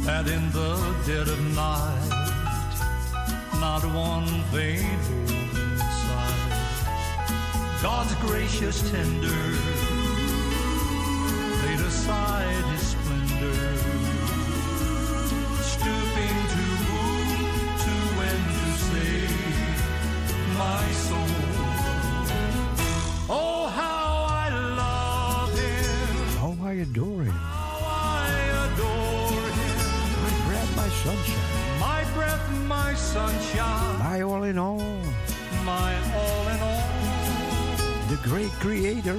[0.04, 0.76] that in the
[1.08, 2.10] dead of night,
[3.62, 4.84] not one vain
[5.56, 6.52] inside.
[7.82, 9.30] God's gracious tender
[11.64, 13.78] laid aside his splendor,
[15.64, 17.48] stooping to woo,
[17.86, 19.32] to win, to save
[20.58, 21.21] my soul.
[26.82, 27.32] Adore him.
[27.32, 28.30] how I
[28.66, 29.76] adore him.
[30.24, 31.80] My bread, my sunshine.
[31.80, 34.80] My breath, my sunshine, My all in all.
[35.66, 36.88] my all in all.
[38.10, 39.18] The great creator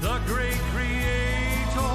[0.00, 1.92] The great creator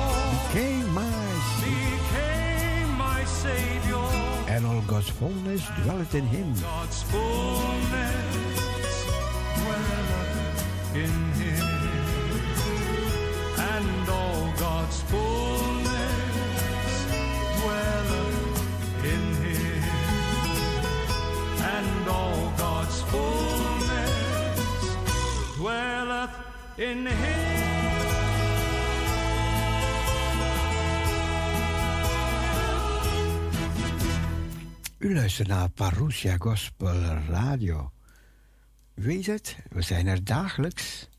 [0.51, 1.29] came my
[1.63, 4.07] became my savior.
[4.47, 6.53] and all God's fullness dwelleth in him.
[6.61, 8.95] God's fullness
[9.57, 11.30] dwelleth in
[26.75, 27.07] in.
[34.97, 37.91] U luistert naar Parousia Gospel Radio.
[38.93, 41.09] Weet het, we zijn er dagelijks.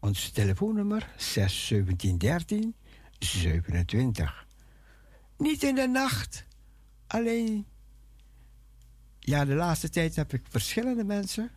[0.00, 2.74] Ons telefoonnummer 61713
[3.18, 4.46] 27.
[5.38, 6.44] Niet in de nacht.
[7.06, 7.66] Alleen,
[9.18, 11.50] ja, de laatste tijd heb ik verschillende mensen.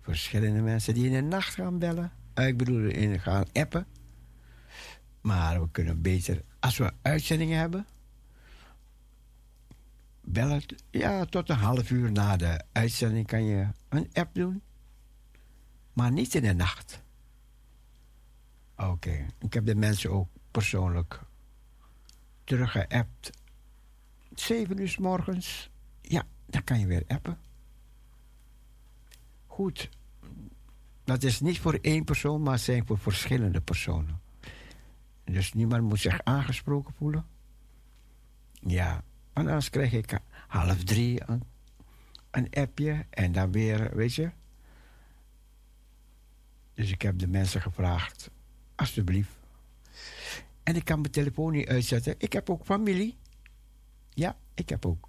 [0.00, 2.12] Verschillende mensen die in de nacht gaan bellen.
[2.34, 3.86] Eh, Ik bedoel, in gaan appen.
[5.20, 7.86] Maar we kunnen beter, als we uitzendingen hebben,
[10.20, 10.74] bel het.
[10.90, 14.62] Ja, tot een half uur na de uitzending kan je een app doen.
[15.92, 17.02] Maar niet in de nacht.
[18.76, 21.20] Oké, ik heb de mensen ook persoonlijk
[22.44, 23.30] teruggeappt.
[24.34, 25.70] Zeven uur s morgens.
[26.00, 27.38] Ja, dan kan je weer appen.
[29.58, 29.88] Goed.
[31.04, 34.20] Dat is niet voor één persoon, maar zijn voor verschillende personen.
[35.24, 37.26] Dus niemand moet zich aangesproken voelen.
[38.52, 39.02] Ja,
[39.32, 41.42] anders krijg ik half drie een,
[42.30, 44.30] een appje en dan weer, weet je.
[46.74, 48.30] Dus ik heb de mensen gevraagd,
[48.74, 49.38] alsjeblieft.
[50.62, 52.14] En ik kan mijn telefoon niet uitzetten.
[52.18, 53.16] Ik heb ook familie.
[54.10, 55.08] Ja, ik heb ook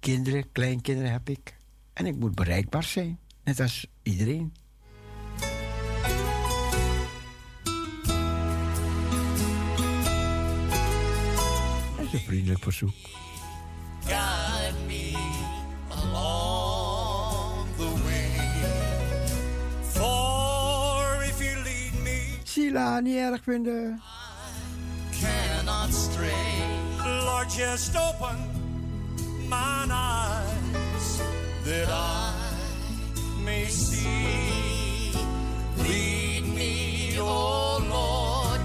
[0.00, 1.60] kinderen, kleinkinderen heb ik.
[1.92, 4.54] En ik moet bereikbaar zijn, net als iedereen.
[11.96, 12.94] Dat is een vriendelijk verzoek.
[14.04, 15.12] Guide me
[15.88, 18.68] along the way.
[19.82, 24.02] For if you lead me, Sila, niet erg vinden.
[25.22, 26.32] cannot stray.
[27.24, 28.36] Lord, just open
[29.48, 30.51] mine eyes
[31.72, 32.34] that I
[33.44, 35.12] may see.
[35.78, 38.60] Lead me, oh Lord,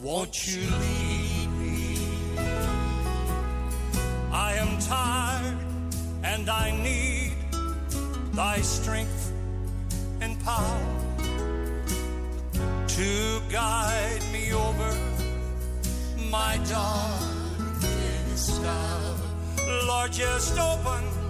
[0.00, 1.98] won't you lead me?
[4.30, 5.58] I am tired
[6.22, 7.34] and I need
[8.32, 9.32] thy strength
[10.20, 10.86] and power
[12.96, 14.90] to guide me over
[16.30, 19.16] my darkest hour.
[19.88, 21.21] Lord, just open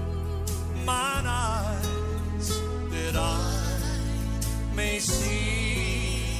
[0.85, 2.61] mine eyes
[2.91, 6.39] that I may see.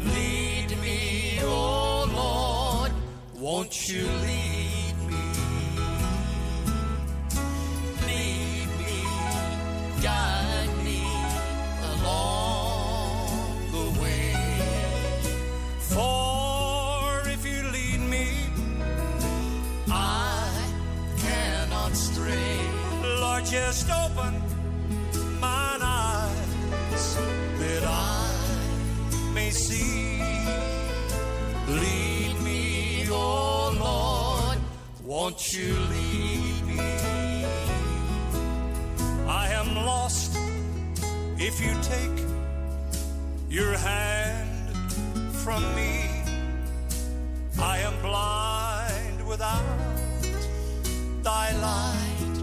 [0.00, 2.92] Lead me, oh Lord,
[3.38, 4.59] won't you lead
[23.72, 24.34] just open
[25.38, 27.16] mine eyes
[27.60, 30.20] that I may see.
[31.68, 34.58] Lead me, oh Lord,
[35.04, 36.80] won't you lead me?
[39.28, 40.36] I am lost
[41.38, 42.18] if you take
[43.48, 44.74] your hand
[45.44, 46.10] from me.
[47.60, 49.62] I am blind without
[51.22, 52.39] thy light.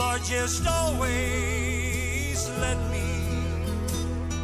[0.00, 3.08] Lord, just always let me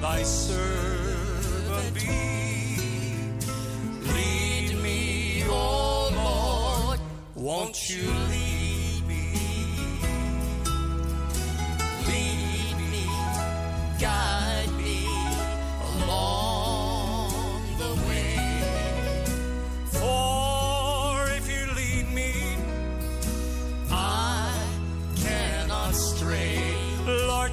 [0.03, 3.31] thy servant be.
[4.13, 7.01] Lead me, oh Lord,
[7.35, 8.56] won't you lead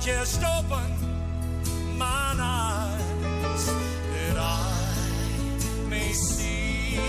[0.01, 3.65] Just open mine eyes
[4.11, 6.99] that I may see.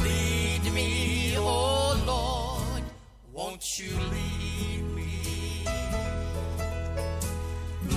[0.00, 2.84] Lead me, oh Lord,
[3.32, 5.64] won't you lead me?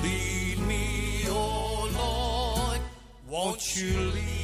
[0.02, 2.81] Lead me, oh Lord,
[3.30, 4.37] won't you lead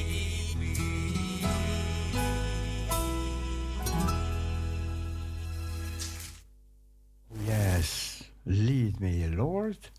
[9.04, 9.92] me, Lord.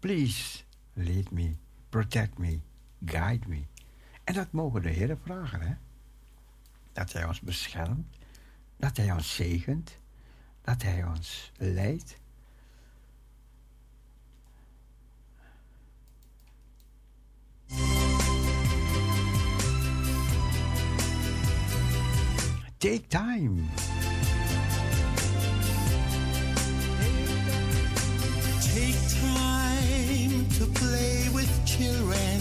[0.00, 1.56] Please lead me,
[1.88, 2.60] protect me,
[3.04, 3.64] guide me.
[4.24, 5.74] En dat mogen de Heer vragen, hè?
[6.92, 8.16] Dat Hij ons beschermt,
[8.76, 9.98] dat Hij ons zegent,
[10.60, 12.16] dat Hij ons leidt.
[22.78, 23.62] Take time.
[28.74, 32.40] Take time to play with children.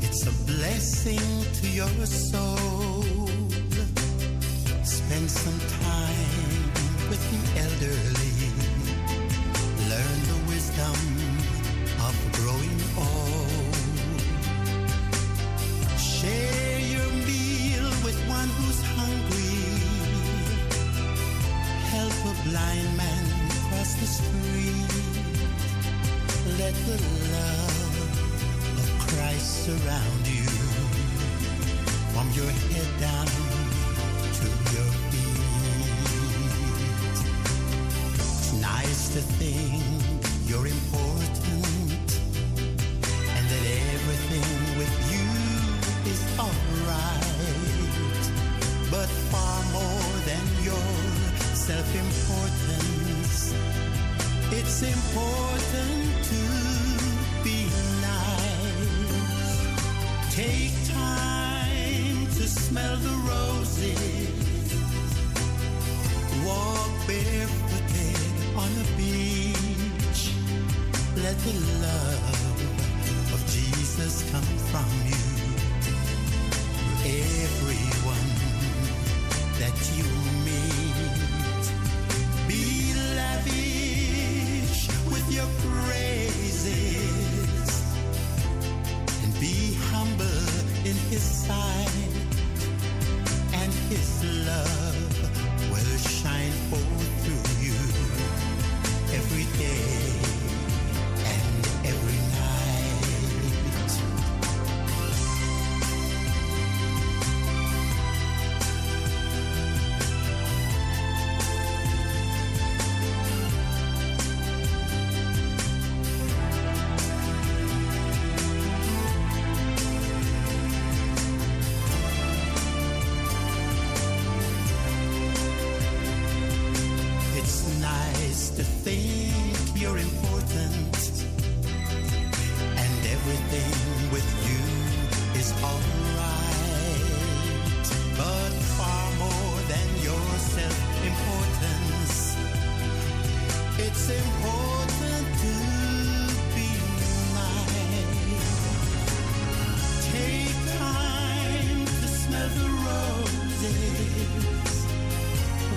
[0.00, 1.26] It's a blessing
[1.58, 3.26] to your soul.
[4.84, 6.70] Spend some time
[7.10, 8.38] with the elderly.
[9.90, 10.98] Learn the wisdom
[12.06, 13.74] of growing old.
[15.98, 19.58] Share your meal with one who's hungry.
[21.90, 23.17] Help a blind man
[23.96, 24.84] the free.
[26.58, 26.98] Let the
[27.32, 27.78] love
[28.80, 30.48] of Christ surround you.
[32.12, 33.26] From your head down
[34.38, 36.08] to your feet.
[38.14, 39.84] It's nice to think
[40.46, 41.38] you're important
[43.36, 44.48] and that everything
[44.80, 45.28] with you
[46.12, 47.24] is alright.
[48.90, 50.88] But far more than your
[51.54, 52.97] self importance
[54.50, 56.42] it's important to
[57.44, 57.68] be
[58.00, 59.76] nice.
[60.34, 64.72] Take time to smell the roses.
[66.46, 70.32] Walk barefooted on the beach.
[71.16, 75.26] Let the love of Jesus come from you.
[77.04, 78.30] Everyone
[79.58, 80.27] that you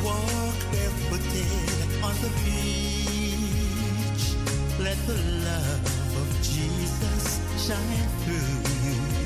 [0.03, 4.26] Walk barefooted on the beach.
[4.80, 5.86] Let the love
[6.22, 9.20] of Jesus shine through you.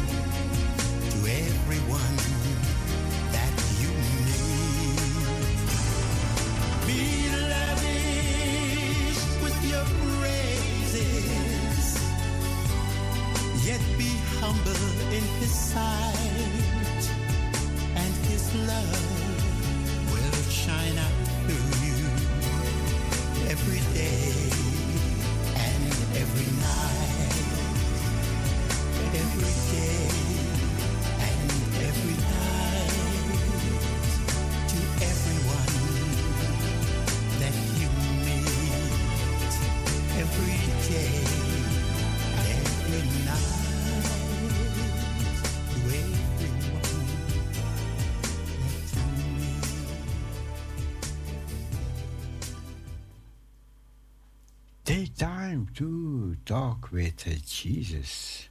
[56.92, 58.50] with Jesus.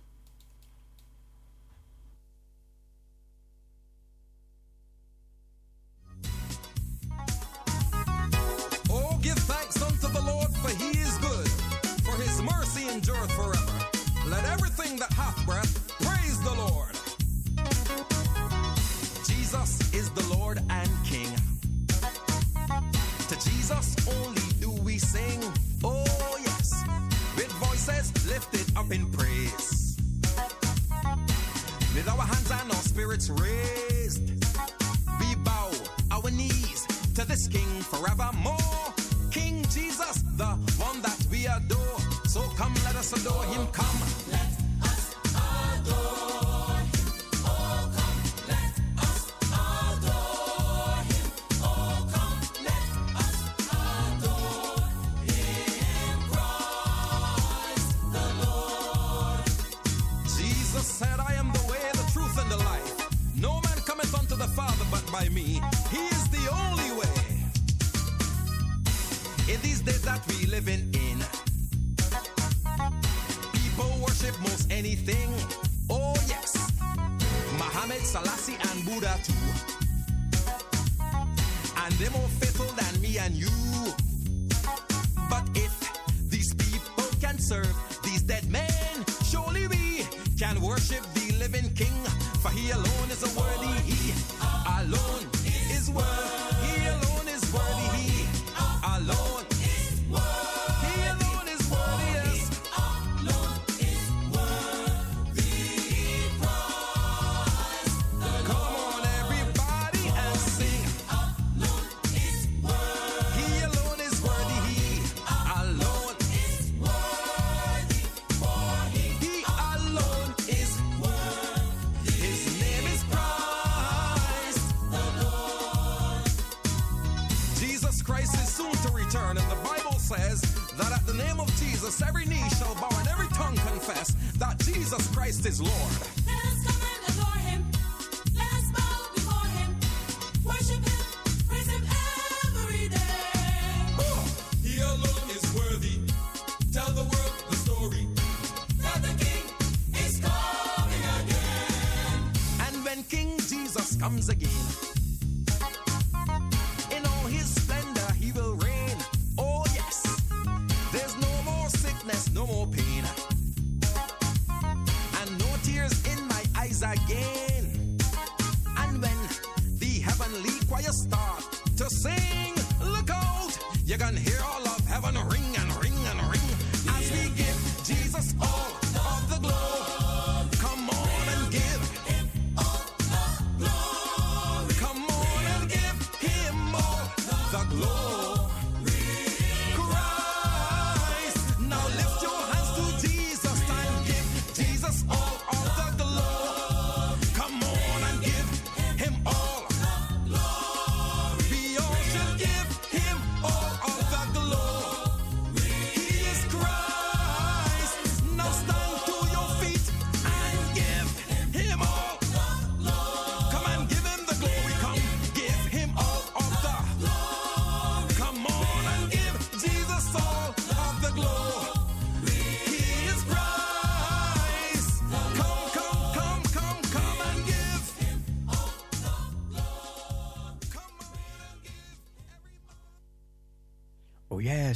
[154.15, 154.84] comes again.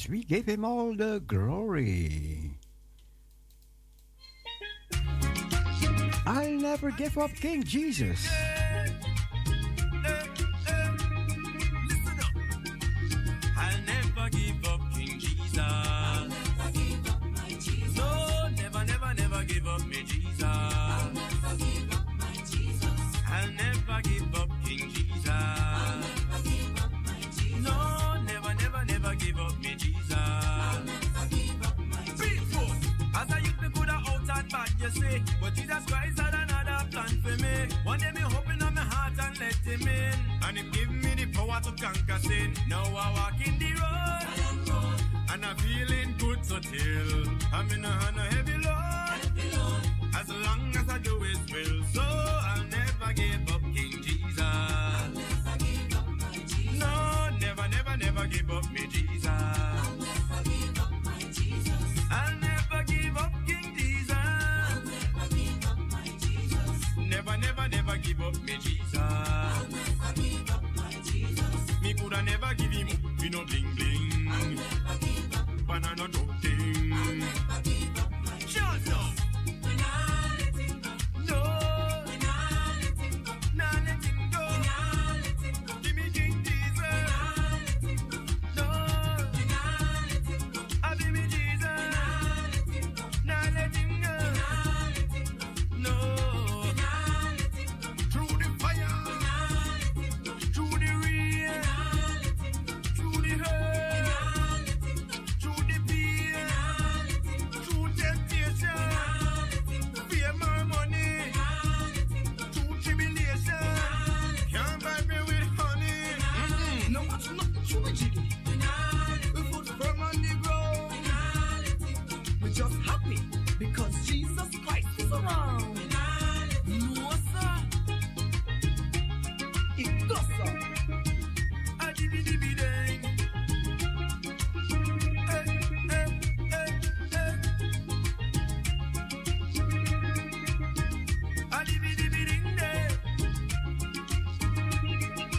[0.08, 2.52] we gave him all the glory.
[6.26, 8.28] I'll never give up King Jesus.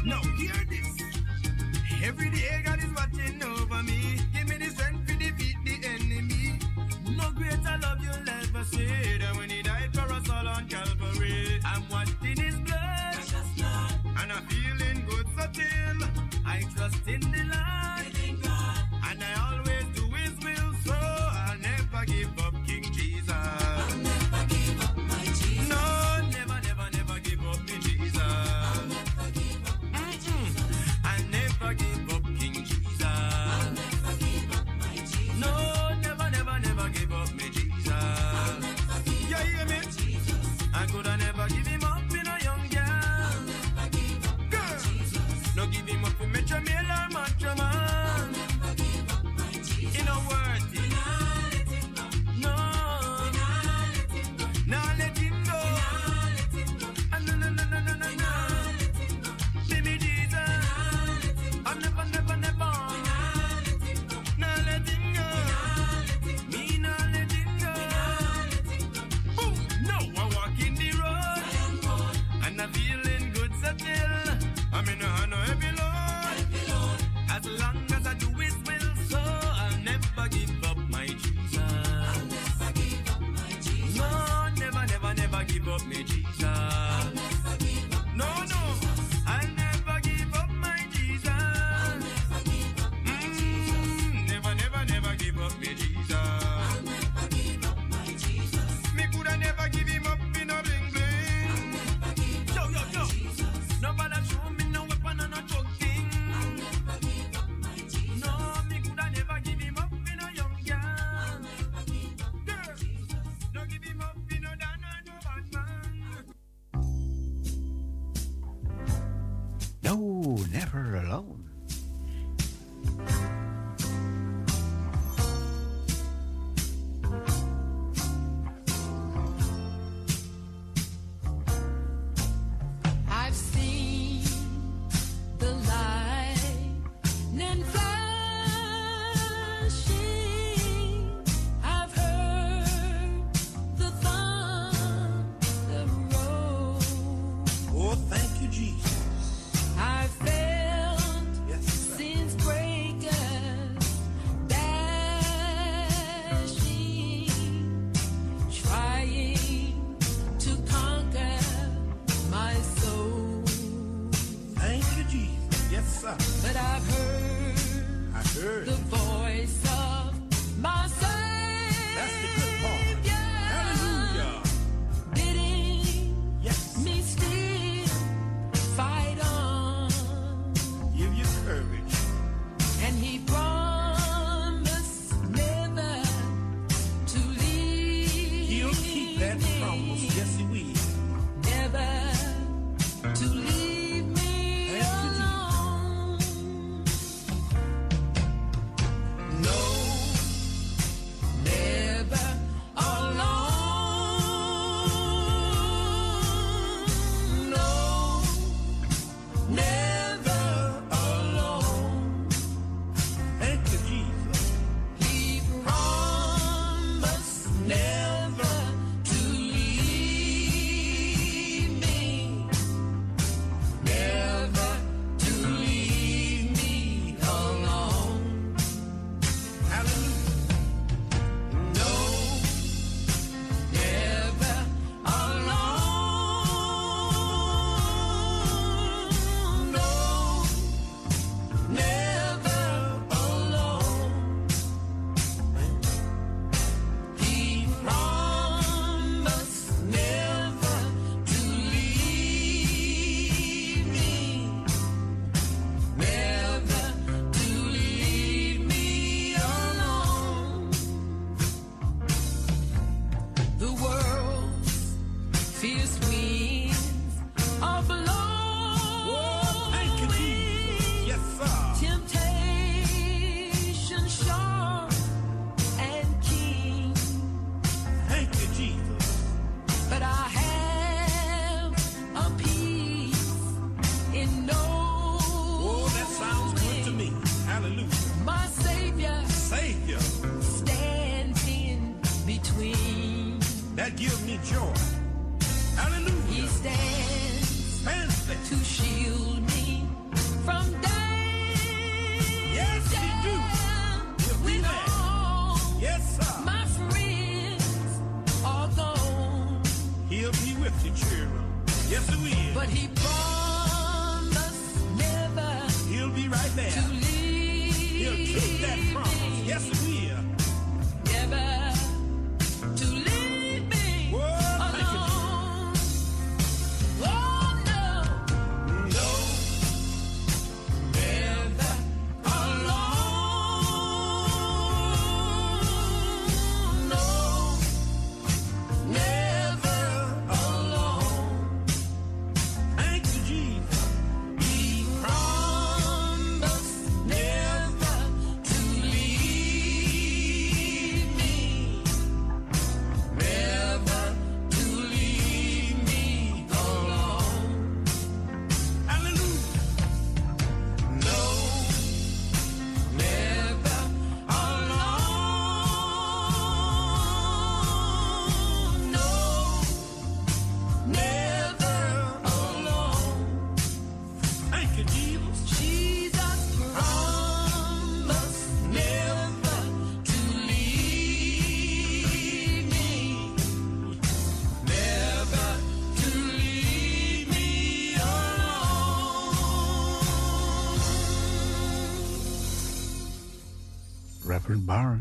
[0.09, 0.78] No, here it is.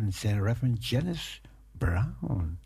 [0.09, 1.39] And Reverend Janice
[1.78, 2.56] Brown.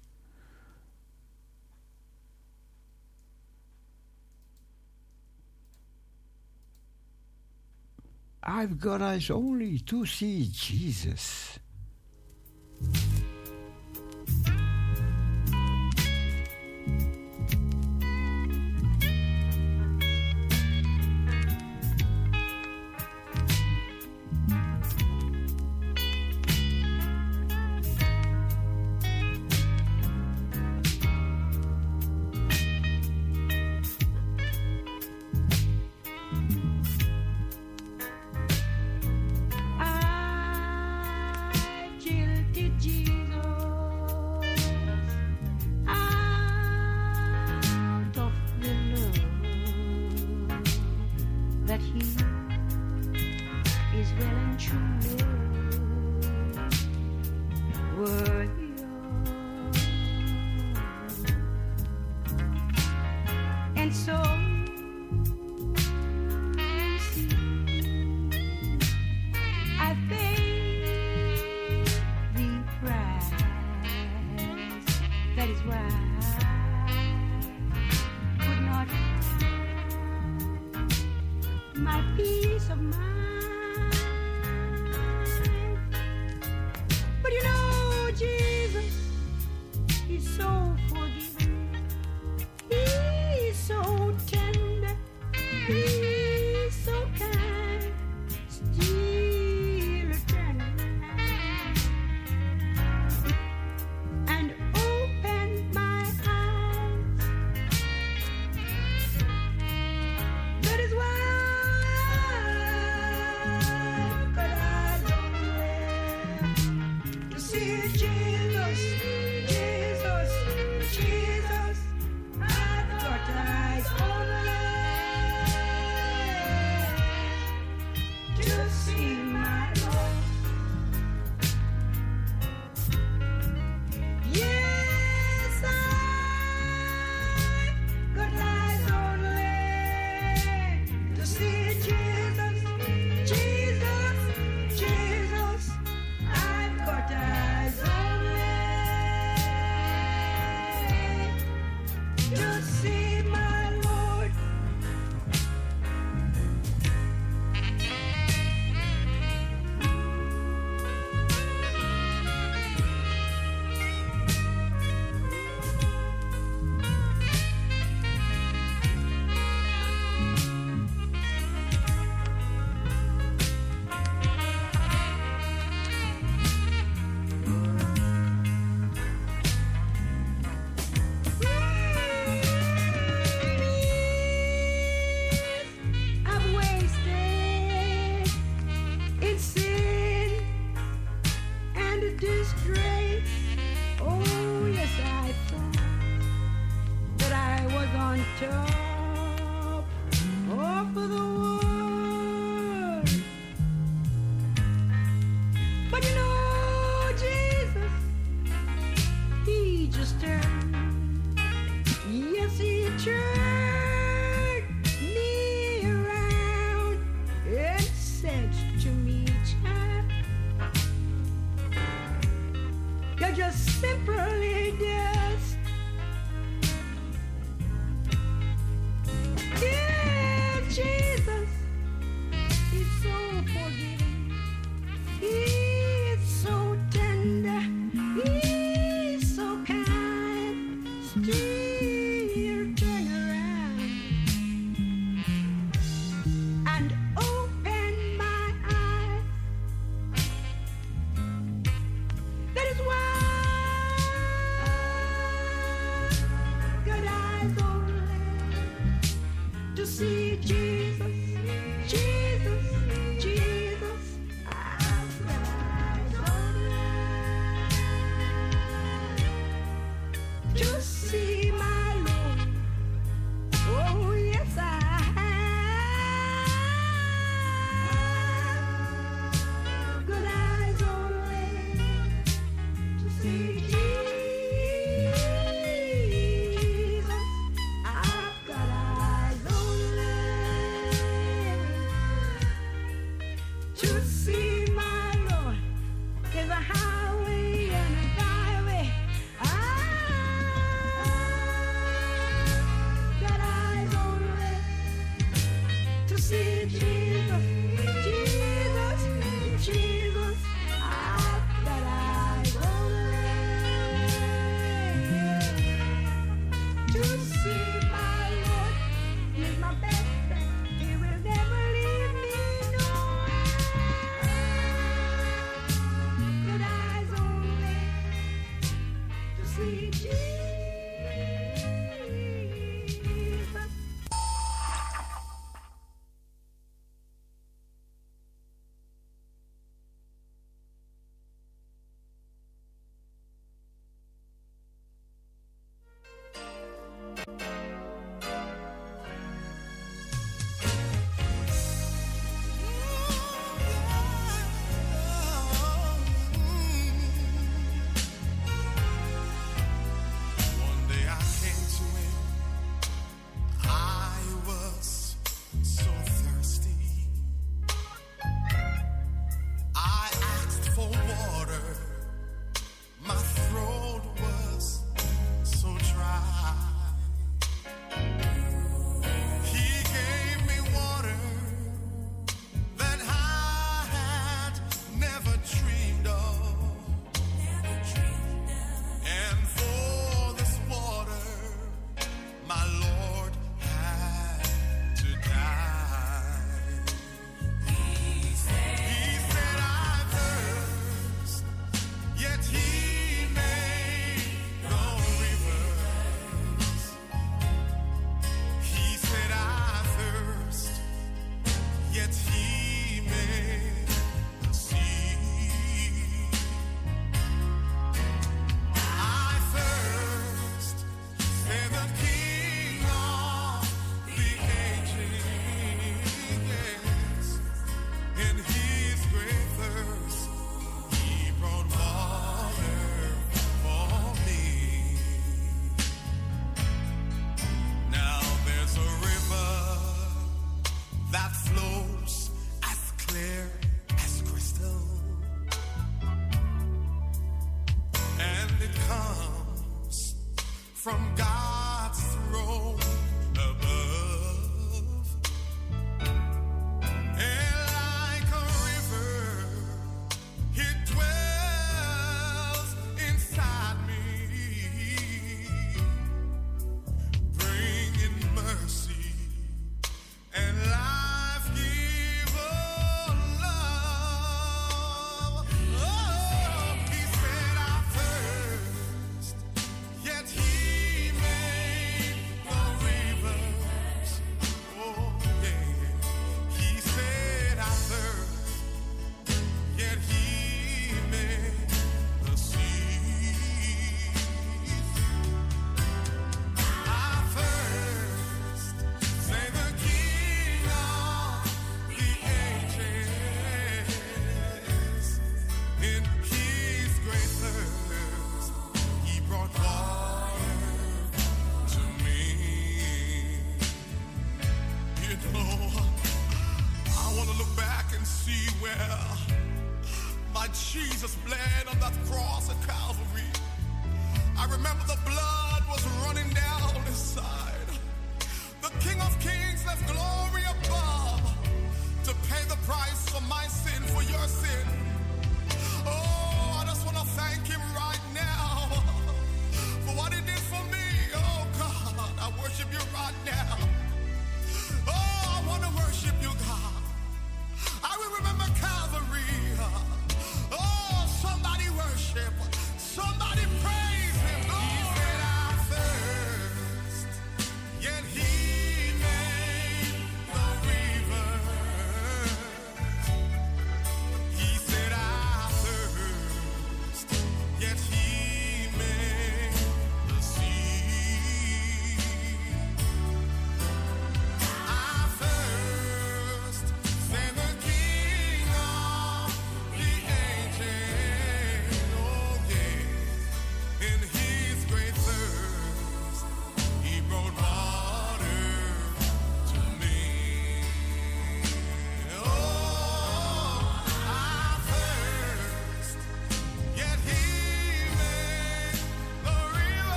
[8.44, 11.52] I've got eyes only to see Jesus.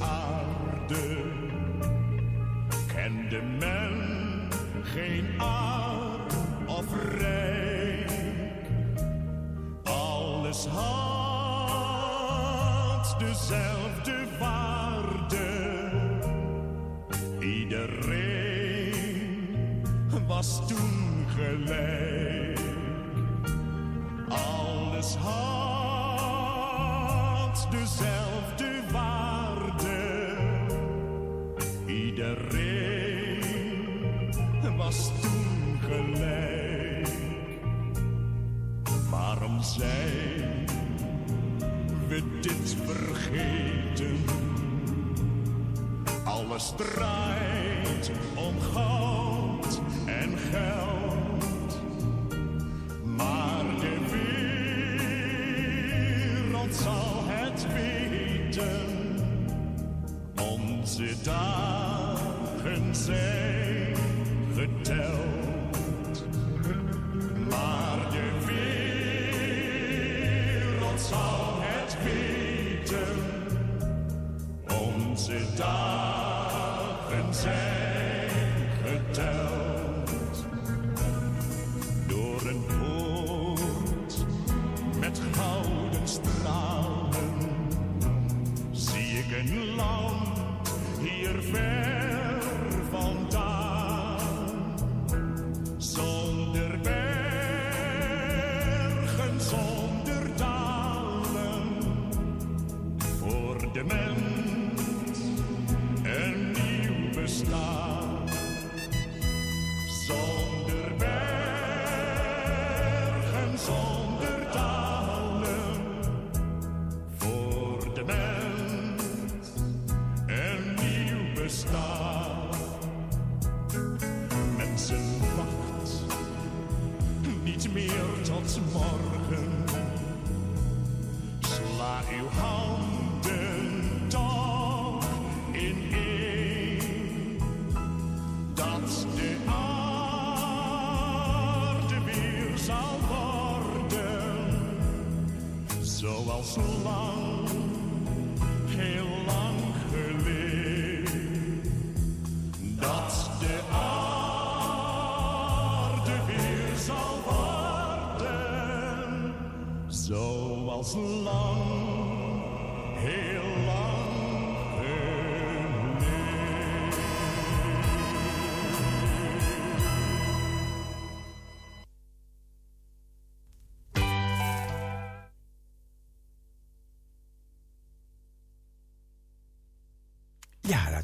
[0.00, 1.16] aarde
[2.86, 4.48] kende men
[4.82, 6.34] geen aard
[6.66, 6.86] of
[7.18, 8.10] rijk.
[9.84, 11.58] Alles had
[13.18, 15.90] dezelfde waarde.
[17.40, 18.92] Iedereen
[20.26, 22.07] was toen gelijk.
[46.68, 47.27] straat.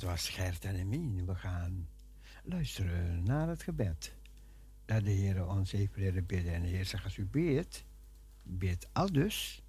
[0.05, 1.27] was Gert en Emien.
[1.27, 1.89] We gaan
[2.43, 4.15] luisteren naar het gebed.
[4.85, 7.85] Dat de Heer ons heeft leren bidden en de Heer zegt als u beert,
[8.43, 9.63] bid al dus